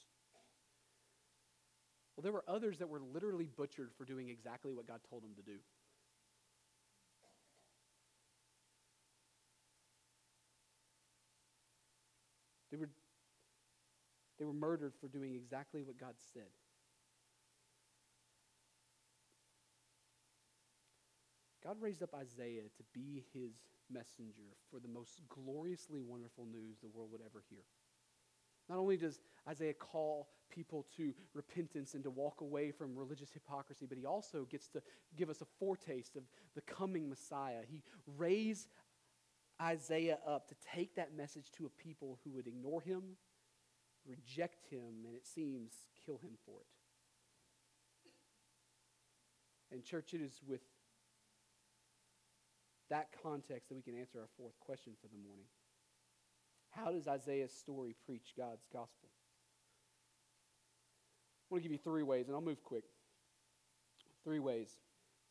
[2.16, 5.34] well, there were others that were literally butchered for doing exactly what God told them
[5.36, 5.58] to do.
[12.74, 12.90] They were,
[14.36, 16.50] they were murdered for doing exactly what God said.
[21.62, 23.52] God raised up Isaiah to be his
[23.88, 27.62] messenger for the most gloriously wonderful news the world would ever hear.
[28.68, 33.86] Not only does Isaiah call people to repentance and to walk away from religious hypocrisy,
[33.86, 34.82] but he also gets to
[35.16, 36.24] give us a foretaste of
[36.56, 37.60] the coming Messiah.
[37.70, 37.82] He
[38.16, 38.66] raised
[39.60, 43.16] Isaiah up to take that message to a people who would ignore him,
[44.06, 45.72] reject him, and it seems
[46.04, 46.66] kill him for it.
[49.72, 50.60] And, church, it is with
[52.90, 55.46] that context that we can answer our fourth question for the morning.
[56.70, 59.08] How does Isaiah's story preach God's gospel?
[61.50, 62.84] I want to give you three ways, and I'll move quick.
[64.24, 64.70] Three ways.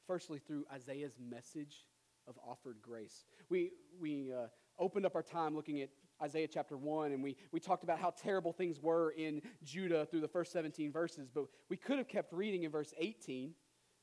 [0.07, 1.85] Firstly, through Isaiah's message
[2.27, 3.25] of offered grace.
[3.49, 4.47] We, we uh,
[4.79, 5.89] opened up our time looking at
[6.21, 10.21] Isaiah chapter 1, and we, we talked about how terrible things were in Judah through
[10.21, 13.53] the first 17 verses, but we could have kept reading in verse 18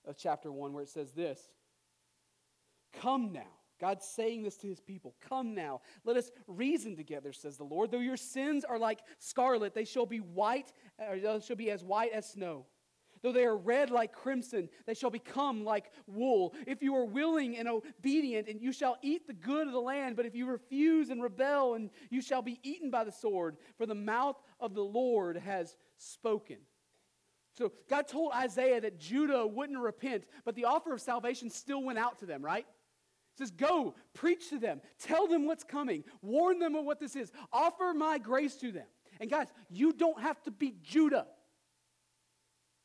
[0.07, 1.41] of chapter 1 where it says this
[3.01, 3.47] Come now.
[3.81, 5.15] God's saying this to his people.
[5.27, 7.91] Come now, let us reason together, says the Lord.
[7.91, 11.83] Though your sins are like scarlet, they shall be white, or they shall be as
[11.83, 12.67] white as snow.
[13.23, 16.55] Though they are red like crimson, they shall become like wool.
[16.67, 20.17] If you are willing and obedient, and you shall eat the good of the land,
[20.17, 23.85] but if you refuse and rebel, and you shall be eaten by the sword, for
[23.85, 26.57] the mouth of the Lord has spoken.
[27.59, 31.99] So God told Isaiah that Judah wouldn't repent, but the offer of salvation still went
[31.99, 32.67] out to them, right?
[33.37, 37.33] Says, Go, preach to them, tell them what's coming, warn them of what this is,
[37.53, 38.87] offer my grace to them.
[39.21, 41.27] And guys, you don't have to be Judah.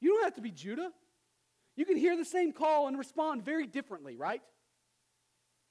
[0.06, 0.92] You don't have to be Judah.
[1.76, 4.44] You can hear the same call and respond very differently, right?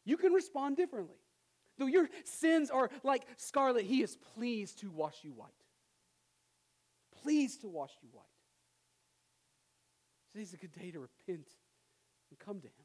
[0.04, 1.14] You can respond differently.
[1.78, 5.52] Though your sins are like scarlet, he is pleased to wash you white.
[7.22, 8.26] Pleased to wash you white.
[10.32, 11.46] Today's a good day to repent
[12.28, 12.84] and come to him.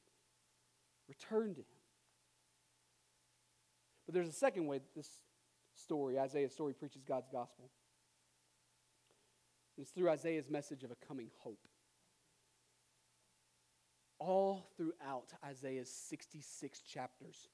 [1.07, 1.79] Return to him.
[4.05, 5.09] But there's a second way that this
[5.73, 7.71] story, Isaiah's story, preaches God's gospel.
[9.79, 11.65] It's through Isaiah's message of a coming hope.
[14.19, 17.47] All throughout Isaiah's 66 chapters,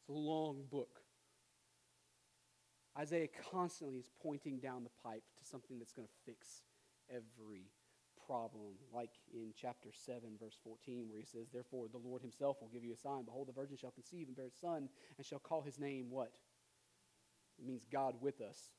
[0.00, 0.98] it's a long book.
[2.98, 6.62] Isaiah constantly is pointing down the pipe to something that's going to fix
[7.08, 7.70] every
[8.26, 12.70] problem, like in chapter 7, verse 14, where he says, Therefore, the Lord himself will
[12.72, 13.22] give you a sign.
[13.24, 16.32] Behold, the virgin shall conceive and bear a son, and shall call his name what?
[17.56, 18.70] It means God with us.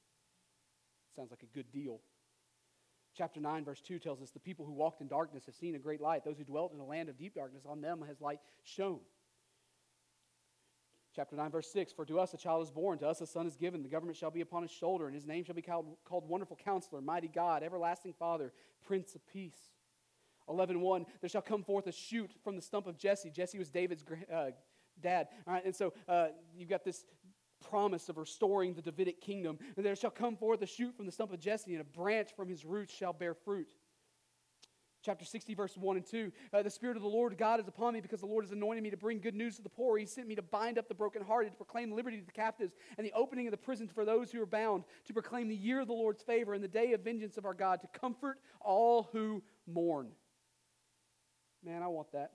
[1.16, 2.02] Sounds like a good deal.
[3.18, 5.80] Chapter 9, verse 2 tells us, The people who walked in darkness have seen a
[5.80, 6.24] great light.
[6.24, 9.00] Those who dwelt in a land of deep darkness, on them has light shone.
[11.14, 13.48] Chapter 9, verse 6 For to us a child is born, to us a son
[13.48, 15.86] is given, the government shall be upon his shoulder, and his name shall be called,
[16.06, 18.54] called Wonderful Counselor, Mighty God, Everlasting Father,
[18.86, 19.72] Prince of Peace.
[20.50, 23.30] 11.1 There shall come forth a shoot from the stump of Jesse.
[23.30, 24.52] Jesse was David's uh,
[25.02, 25.28] dad.
[25.46, 27.06] All right, and so uh, you've got this
[27.70, 29.58] promise of restoring the Davidic kingdom.
[29.78, 32.30] And there shall come forth a shoot from the stump of Jesse, and a branch
[32.36, 33.68] from his roots shall bear fruit
[35.04, 36.32] chapter 60, verse 1 and 2.
[36.54, 38.84] Uh, the Spirit of the Lord God is upon me because the Lord has anointed
[38.84, 39.98] me to bring good news to the poor.
[39.98, 43.06] He sent me to bind up the brokenhearted, to proclaim liberty to the captives, and
[43.06, 45.88] the opening of the prison for those who are bound, to proclaim the year of
[45.88, 49.42] the Lord's favor and the day of vengeance of our God, to comfort all who
[49.68, 50.10] mourn.
[51.64, 52.32] Man, I want that.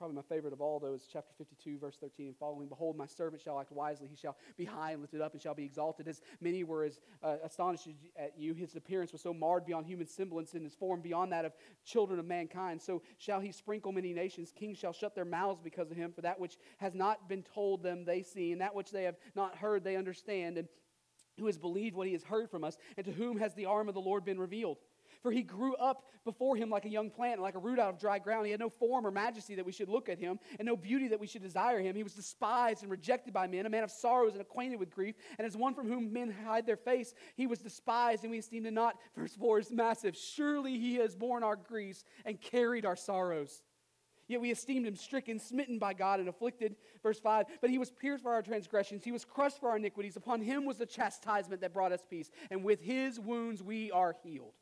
[0.00, 2.68] Probably my favorite of all those, chapter 52, verse 13 and following.
[2.68, 4.08] Behold, my servant shall act wisely.
[4.08, 6.08] He shall be high and lifted up and shall be exalted.
[6.08, 7.86] As many were as uh, astonished
[8.16, 11.44] at you, his appearance was so marred beyond human semblance and his form beyond that
[11.44, 11.52] of
[11.84, 12.80] children of mankind.
[12.80, 14.54] So shall he sprinkle many nations.
[14.58, 16.12] Kings shall shut their mouths because of him.
[16.12, 19.16] For that which has not been told them, they see, and that which they have
[19.34, 20.56] not heard, they understand.
[20.56, 20.66] And
[21.38, 23.86] who has believed what he has heard from us, and to whom has the arm
[23.86, 24.78] of the Lord been revealed?
[25.22, 27.98] For he grew up before him like a young plant, like a root out of
[27.98, 28.46] dry ground.
[28.46, 31.08] He had no form or majesty that we should look at him, and no beauty
[31.08, 31.96] that we should desire him.
[31.96, 35.14] He was despised and rejected by men, a man of sorrows and acquainted with grief.
[35.38, 38.66] And as one from whom men hide their face, he was despised, and we esteemed
[38.66, 38.96] him not.
[39.16, 40.16] Verse 4 is massive.
[40.16, 43.62] Surely he has borne our griefs and carried our sorrows.
[44.30, 46.76] Yet we esteemed him stricken, smitten by God, and afflicted.
[47.02, 50.16] Verse 5 But he was pierced for our transgressions, he was crushed for our iniquities.
[50.16, 54.14] Upon him was the chastisement that brought us peace, and with his wounds we are
[54.22, 54.54] healed.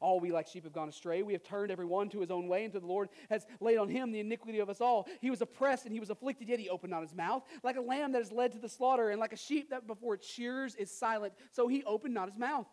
[0.00, 1.22] All we like sheep have gone astray.
[1.22, 3.76] We have turned every one to his own way, and to the Lord has laid
[3.76, 5.06] on him the iniquity of us all.
[5.20, 7.42] He was oppressed and he was afflicted, yet he opened not his mouth.
[7.62, 10.14] Like a lamb that is led to the slaughter, and like a sheep that before
[10.14, 12.66] its shears is silent, so he opened not his mouth.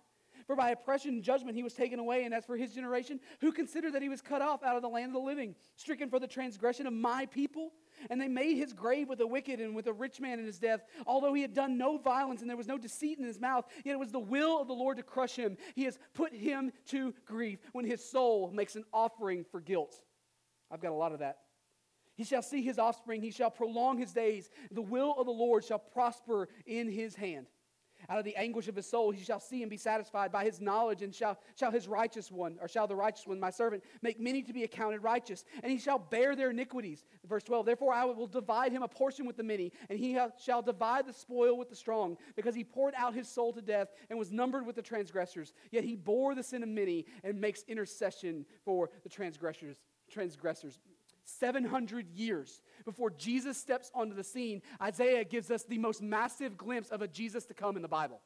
[0.46, 2.24] For by oppression and judgment he was taken away.
[2.24, 4.90] And as for his generation, who considered that he was cut off out of the
[4.90, 7.74] land of the living, stricken for the transgression of my people?
[8.10, 10.60] And they made his grave with the wicked and with a rich man in his
[10.60, 13.66] death, although he had done no violence and there was no deceit in his mouth.
[13.84, 15.58] Yet it was the will of the Lord to crush him.
[15.76, 19.96] He has put him to grief when his soul makes an offering for guilt.
[20.72, 21.40] I've got a lot of that.
[22.16, 24.50] He shall see his offspring, he shall prolong his days.
[24.72, 27.46] The will of the Lord shall prosper in his hand.
[28.10, 30.62] Out of the anguish of his soul, he shall see and be satisfied by his
[30.62, 34.20] knowledge, and shall, shall his righteous one, or shall the righteous one, my servant, make
[34.20, 37.04] many to be accounted righteous, and he shall bear their iniquities.
[37.26, 40.62] Verse 12, therefore I will divide him a portion with the many, and he shall
[40.62, 44.18] divide the spoil with the strong, because he poured out his soul to death and
[44.18, 45.54] was numbered with the transgressors.
[45.72, 49.78] Yet he bore the sin of many and makes intercession for the transgressors.
[50.10, 50.80] Transgressors.
[51.28, 56.90] 700 years before Jesus steps onto the scene, Isaiah gives us the most massive glimpse
[56.90, 58.22] of a Jesus to come in the Bible.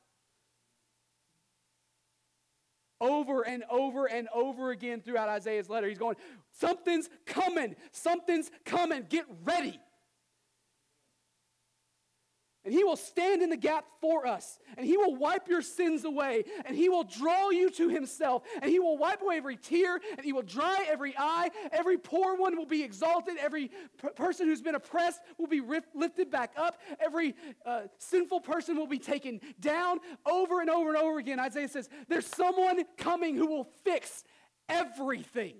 [3.00, 6.16] Over and over and over again throughout Isaiah's letter, he's going,
[6.52, 9.80] Something's coming, something's coming, get ready.
[12.64, 14.60] And he will stand in the gap for us.
[14.78, 16.44] And he will wipe your sins away.
[16.66, 18.44] And he will draw you to himself.
[18.62, 20.00] And he will wipe away every tear.
[20.16, 21.50] And he will dry every eye.
[21.72, 23.38] Every poor one will be exalted.
[23.40, 25.62] Every p- person who's been oppressed will be
[25.96, 26.80] lifted back up.
[27.00, 27.34] Every
[27.66, 29.98] uh, sinful person will be taken down
[30.28, 31.40] over and over and over again.
[31.40, 34.24] Isaiah says, There's someone coming who will fix
[34.70, 35.56] everything.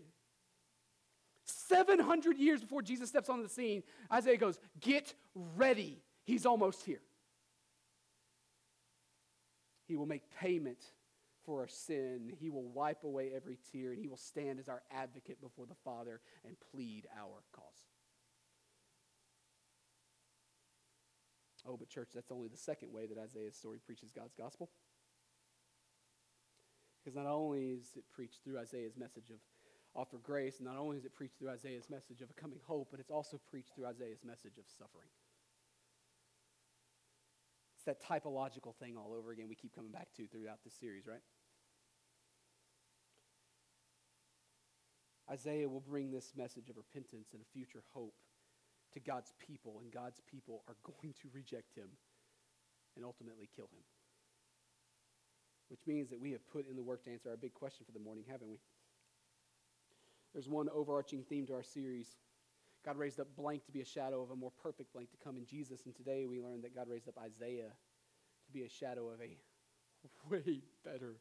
[1.46, 3.82] 700 years before Jesus steps on the scene,
[4.14, 7.02] Isaiah goes, Get ready He's almost here.
[9.88, 10.84] He will make payment
[11.46, 12.32] for our sin.
[12.40, 15.76] He will wipe away every tear, and He will stand as our advocate before the
[15.84, 17.66] Father and plead our cause.
[21.68, 24.70] Oh, but church, that's only the second way that Isaiah's story preaches God's gospel.
[27.04, 29.38] Because not only is it preached through Isaiah's message of
[29.96, 33.00] offer grace, not only is it preached through Isaiah's message of a coming hope, but
[33.00, 35.10] it's also preached through Isaiah's message of suffering.
[37.82, 41.08] It's that typological thing all over again we keep coming back to throughout this series,
[41.08, 41.24] right?
[45.32, 48.14] Isaiah will bring this message of repentance and a future hope
[48.94, 51.88] to God's people, and God's people are going to reject him
[52.96, 53.82] and ultimately kill him.
[55.70, 57.94] Which means that we have put in the work to answer our big question for
[57.94, 58.60] the morning, haven't we?
[60.34, 62.18] There's one overarching theme to our series
[62.86, 65.38] God raised up blank to be a shadow of a more perfect blank to come
[65.38, 65.86] in Jesus.
[65.86, 67.72] And today we learned that God raised up Isaiah
[68.46, 69.38] to be a shadow of a
[70.30, 71.18] way better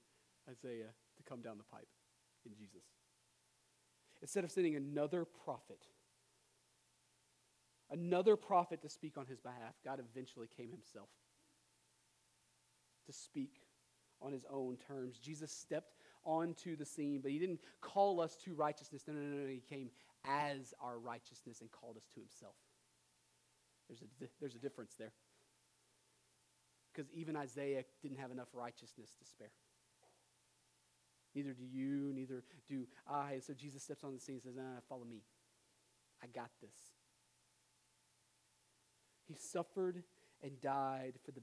[0.48, 1.88] Isaiah to come down the pipe
[2.46, 2.84] in Jesus.
[4.22, 5.86] Instead of sending another prophet,
[7.90, 11.08] another prophet to speak on his behalf, God eventually came himself
[13.06, 13.60] to speak
[14.22, 15.18] on his own terms.
[15.18, 19.04] Jesus stepped onto the scene, but he didn't call us to righteousness.
[19.06, 19.48] No, no, no, no.
[19.48, 19.90] He came
[20.24, 22.54] as our righteousness and called us to himself.
[23.88, 25.12] There's a, there's a difference there.
[26.92, 29.52] Because even Isaiah didn't have enough righteousness to spare.
[31.34, 33.38] Neither do you, neither do I.
[33.40, 35.22] so Jesus steps on the scene and says, ah, Follow me.
[36.22, 36.76] I got this.
[39.26, 40.02] He suffered
[40.42, 41.40] and died for, the,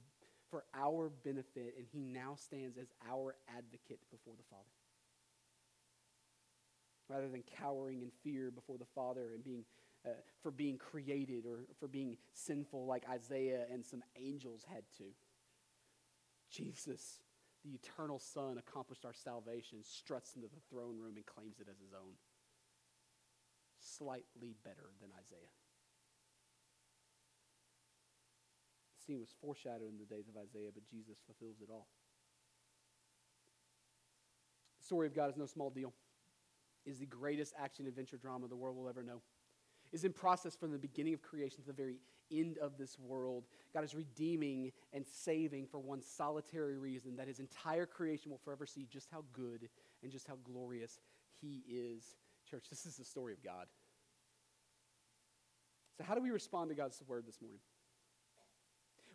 [0.50, 4.77] for our benefit, and he now stands as our advocate before the Father
[7.08, 9.64] rather than cowering in fear before the Father and being
[10.06, 10.10] uh,
[10.42, 15.04] for being created or for being sinful like Isaiah and some angels had to.
[16.50, 17.20] Jesus,
[17.64, 21.78] the eternal Son, accomplished our salvation, struts into the throne room and claims it as
[21.80, 22.14] his own.
[23.80, 25.50] Slightly better than Isaiah.
[28.96, 31.88] The scene was foreshadowed in the days of Isaiah, but Jesus fulfills it all.
[34.78, 35.92] The story of God is no small deal
[36.84, 39.20] is the greatest action adventure drama the world will ever know.
[39.92, 41.96] Is in process from the beginning of creation to the very
[42.30, 43.44] end of this world.
[43.72, 48.66] God is redeeming and saving for one solitary reason that his entire creation will forever
[48.66, 49.68] see just how good
[50.02, 51.00] and just how glorious
[51.40, 52.16] he is.
[52.50, 53.66] Church, this is the story of God.
[55.96, 57.60] So, how do we respond to God's word this morning?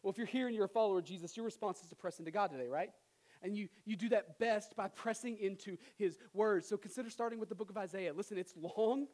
[0.01, 2.19] Well, if you're here and you're a follower of Jesus, your response is to press
[2.19, 2.89] into God today, right?
[3.43, 6.67] And you, you do that best by pressing into his words.
[6.67, 8.13] So consider starting with the book of Isaiah.
[8.13, 9.07] Listen, it's long,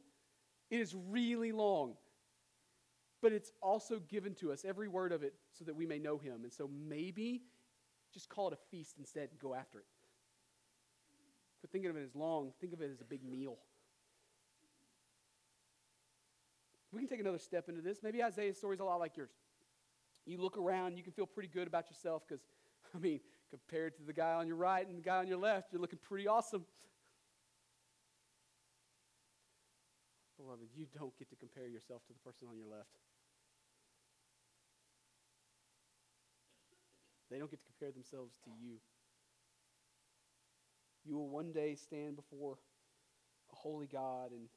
[0.70, 1.96] It is really long.
[3.22, 6.18] But it's also given to us, every word of it, so that we may know
[6.20, 6.44] him.
[6.44, 7.42] And so maybe
[8.14, 9.86] just call it a feast instead and go after it.
[11.60, 13.58] Quit thinking of it as long, think of it as a big meal.
[16.92, 18.00] We can take another step into this.
[18.02, 19.32] Maybe Isaiah's story is a lot like yours.
[20.26, 22.44] You look around, you can feel pretty good about yourself because,
[22.96, 23.20] I mean,
[23.50, 26.00] compared to the guy on your right and the guy on your left, you're looking
[26.02, 26.66] pretty awesome.
[30.38, 32.88] Beloved, you don't get to compare yourself to the person on your left.
[37.30, 38.78] They don't get to compare themselves to you.
[41.06, 42.58] You will one day stand before
[43.52, 44.48] a holy God, and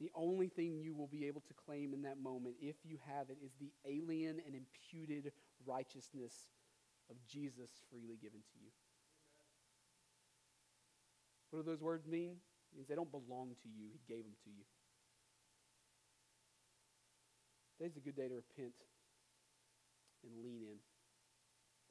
[0.00, 3.30] the only thing you will be able to claim in that moment, if you have
[3.30, 5.32] it, is the alien and imputed
[5.64, 6.34] righteousness
[7.10, 8.70] of Jesus freely given to you.
[11.50, 12.36] What do those words mean?
[12.72, 13.88] It means they don't belong to you.
[13.92, 14.64] He gave them to you.
[17.78, 18.74] Today's a good day to repent
[20.24, 20.78] and lean in.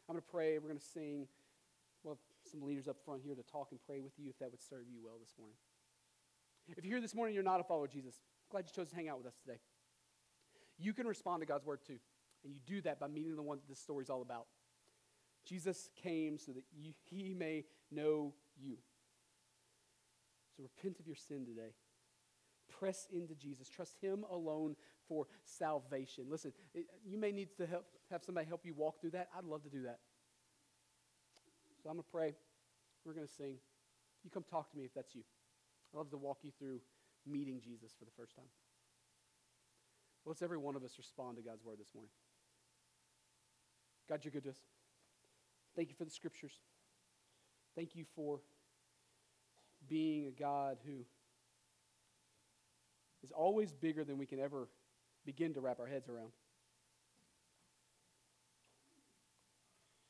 [0.07, 0.57] I'm going to pray.
[0.57, 1.28] We're going to sing.
[2.03, 4.51] We'll have some leaders up front here to talk and pray with you if that
[4.51, 5.57] would serve you well this morning.
[6.68, 8.22] If you're here this morning, you're not a follower of Jesus.
[8.51, 9.59] glad you chose to hang out with us today.
[10.78, 11.97] You can respond to God's word too.
[12.43, 14.45] And you do that by meeting the one that this story's all about.
[15.45, 18.77] Jesus came so that you, he may know you.
[20.55, 21.73] So repent of your sin today.
[22.79, 23.69] Press into Jesus.
[23.69, 24.75] Trust Him alone
[25.07, 26.25] for salvation.
[26.29, 29.29] Listen, it, you may need to help, have somebody help you walk through that.
[29.37, 29.99] I'd love to do that.
[31.83, 32.35] So I'm going to pray.
[33.05, 33.55] We're going to sing.
[34.23, 35.21] You come talk to me if that's you.
[35.93, 36.79] I'd love to walk you through
[37.27, 38.45] meeting Jesus for the first time.
[40.25, 42.11] let's every one of us respond to God's word this morning.
[44.09, 44.74] God, you're good to us.
[45.76, 46.53] Thank you for the scriptures.
[47.76, 48.39] Thank you for
[49.89, 51.05] being a God who
[53.23, 54.69] is always bigger than we can ever
[55.26, 56.32] begin to wrap our heads around.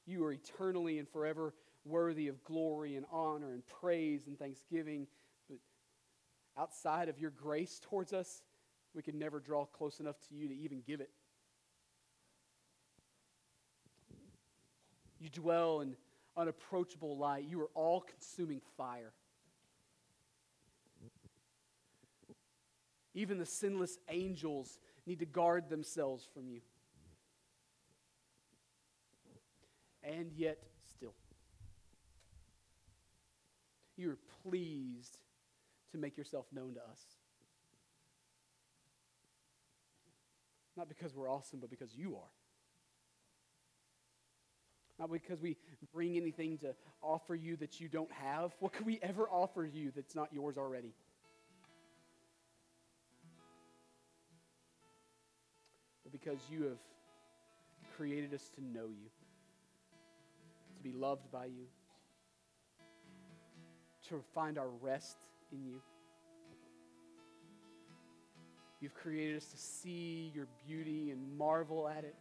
[0.06, 1.54] You are eternally and forever
[1.84, 5.08] worthy of glory and honor and praise and thanksgiving.
[5.50, 5.58] But
[6.58, 8.44] outside of your grace towards us,
[8.94, 11.10] we can never draw close enough to you to even give it.
[15.20, 15.96] You dwell in
[16.38, 17.46] unapproachable light.
[17.50, 19.14] You are all consuming fire.
[23.14, 26.62] Even the sinless angels need to guard themselves from you.
[30.04, 30.60] And yet,
[30.94, 31.14] still,
[33.96, 35.18] you are pleased
[35.92, 37.00] to make yourself known to us.
[40.78, 42.35] Not because we're awesome, but because you are.
[45.00, 45.58] Not because we
[45.94, 48.54] bring anything to offer you that you don't have.
[48.60, 50.94] What could we ever offer you that's not yours already?
[56.22, 56.78] because you have
[57.98, 59.10] created us to know you,
[60.78, 61.66] to be loved by you,
[64.08, 65.18] to find our rest
[65.52, 65.82] in you.
[68.80, 72.16] You've created us to see your beauty and marvel at it.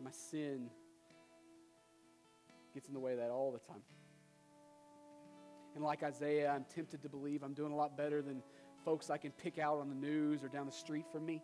[0.00, 0.70] And my sin
[2.72, 3.82] gets in the way of that all the time.
[5.74, 8.42] And like Isaiah, I'm tempted to believe I'm doing a lot better than
[8.82, 11.42] folks I can pick out on the news or down the street from me.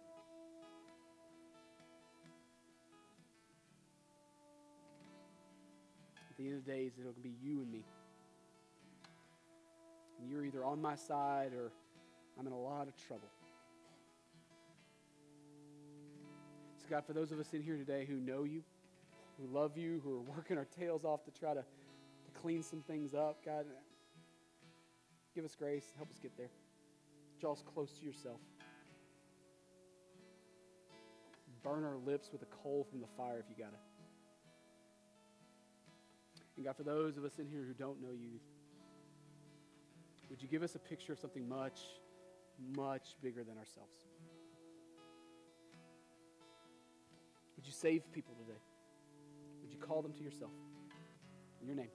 [6.30, 7.84] At the end of the days, it'll be you and me.
[10.18, 11.72] And you're either on my side or
[12.40, 13.28] I'm in a lot of trouble.
[16.88, 18.62] God, for those of us in here today who know you,
[19.40, 22.80] who love you, who are working our tails off to try to, to clean some
[22.82, 23.66] things up, God,
[25.34, 25.92] give us grace.
[25.96, 26.50] Help us get there.
[27.40, 28.40] Draw us close to yourself.
[31.62, 33.80] Burn our lips with a coal from the fire if you got it.
[36.56, 38.40] And God, for those of us in here who don't know you,
[40.30, 41.80] would you give us a picture of something much,
[42.76, 44.05] much bigger than ourselves?
[47.80, 48.58] Save people today?
[49.62, 50.52] Would you call them to yourself?
[51.60, 51.90] In your name.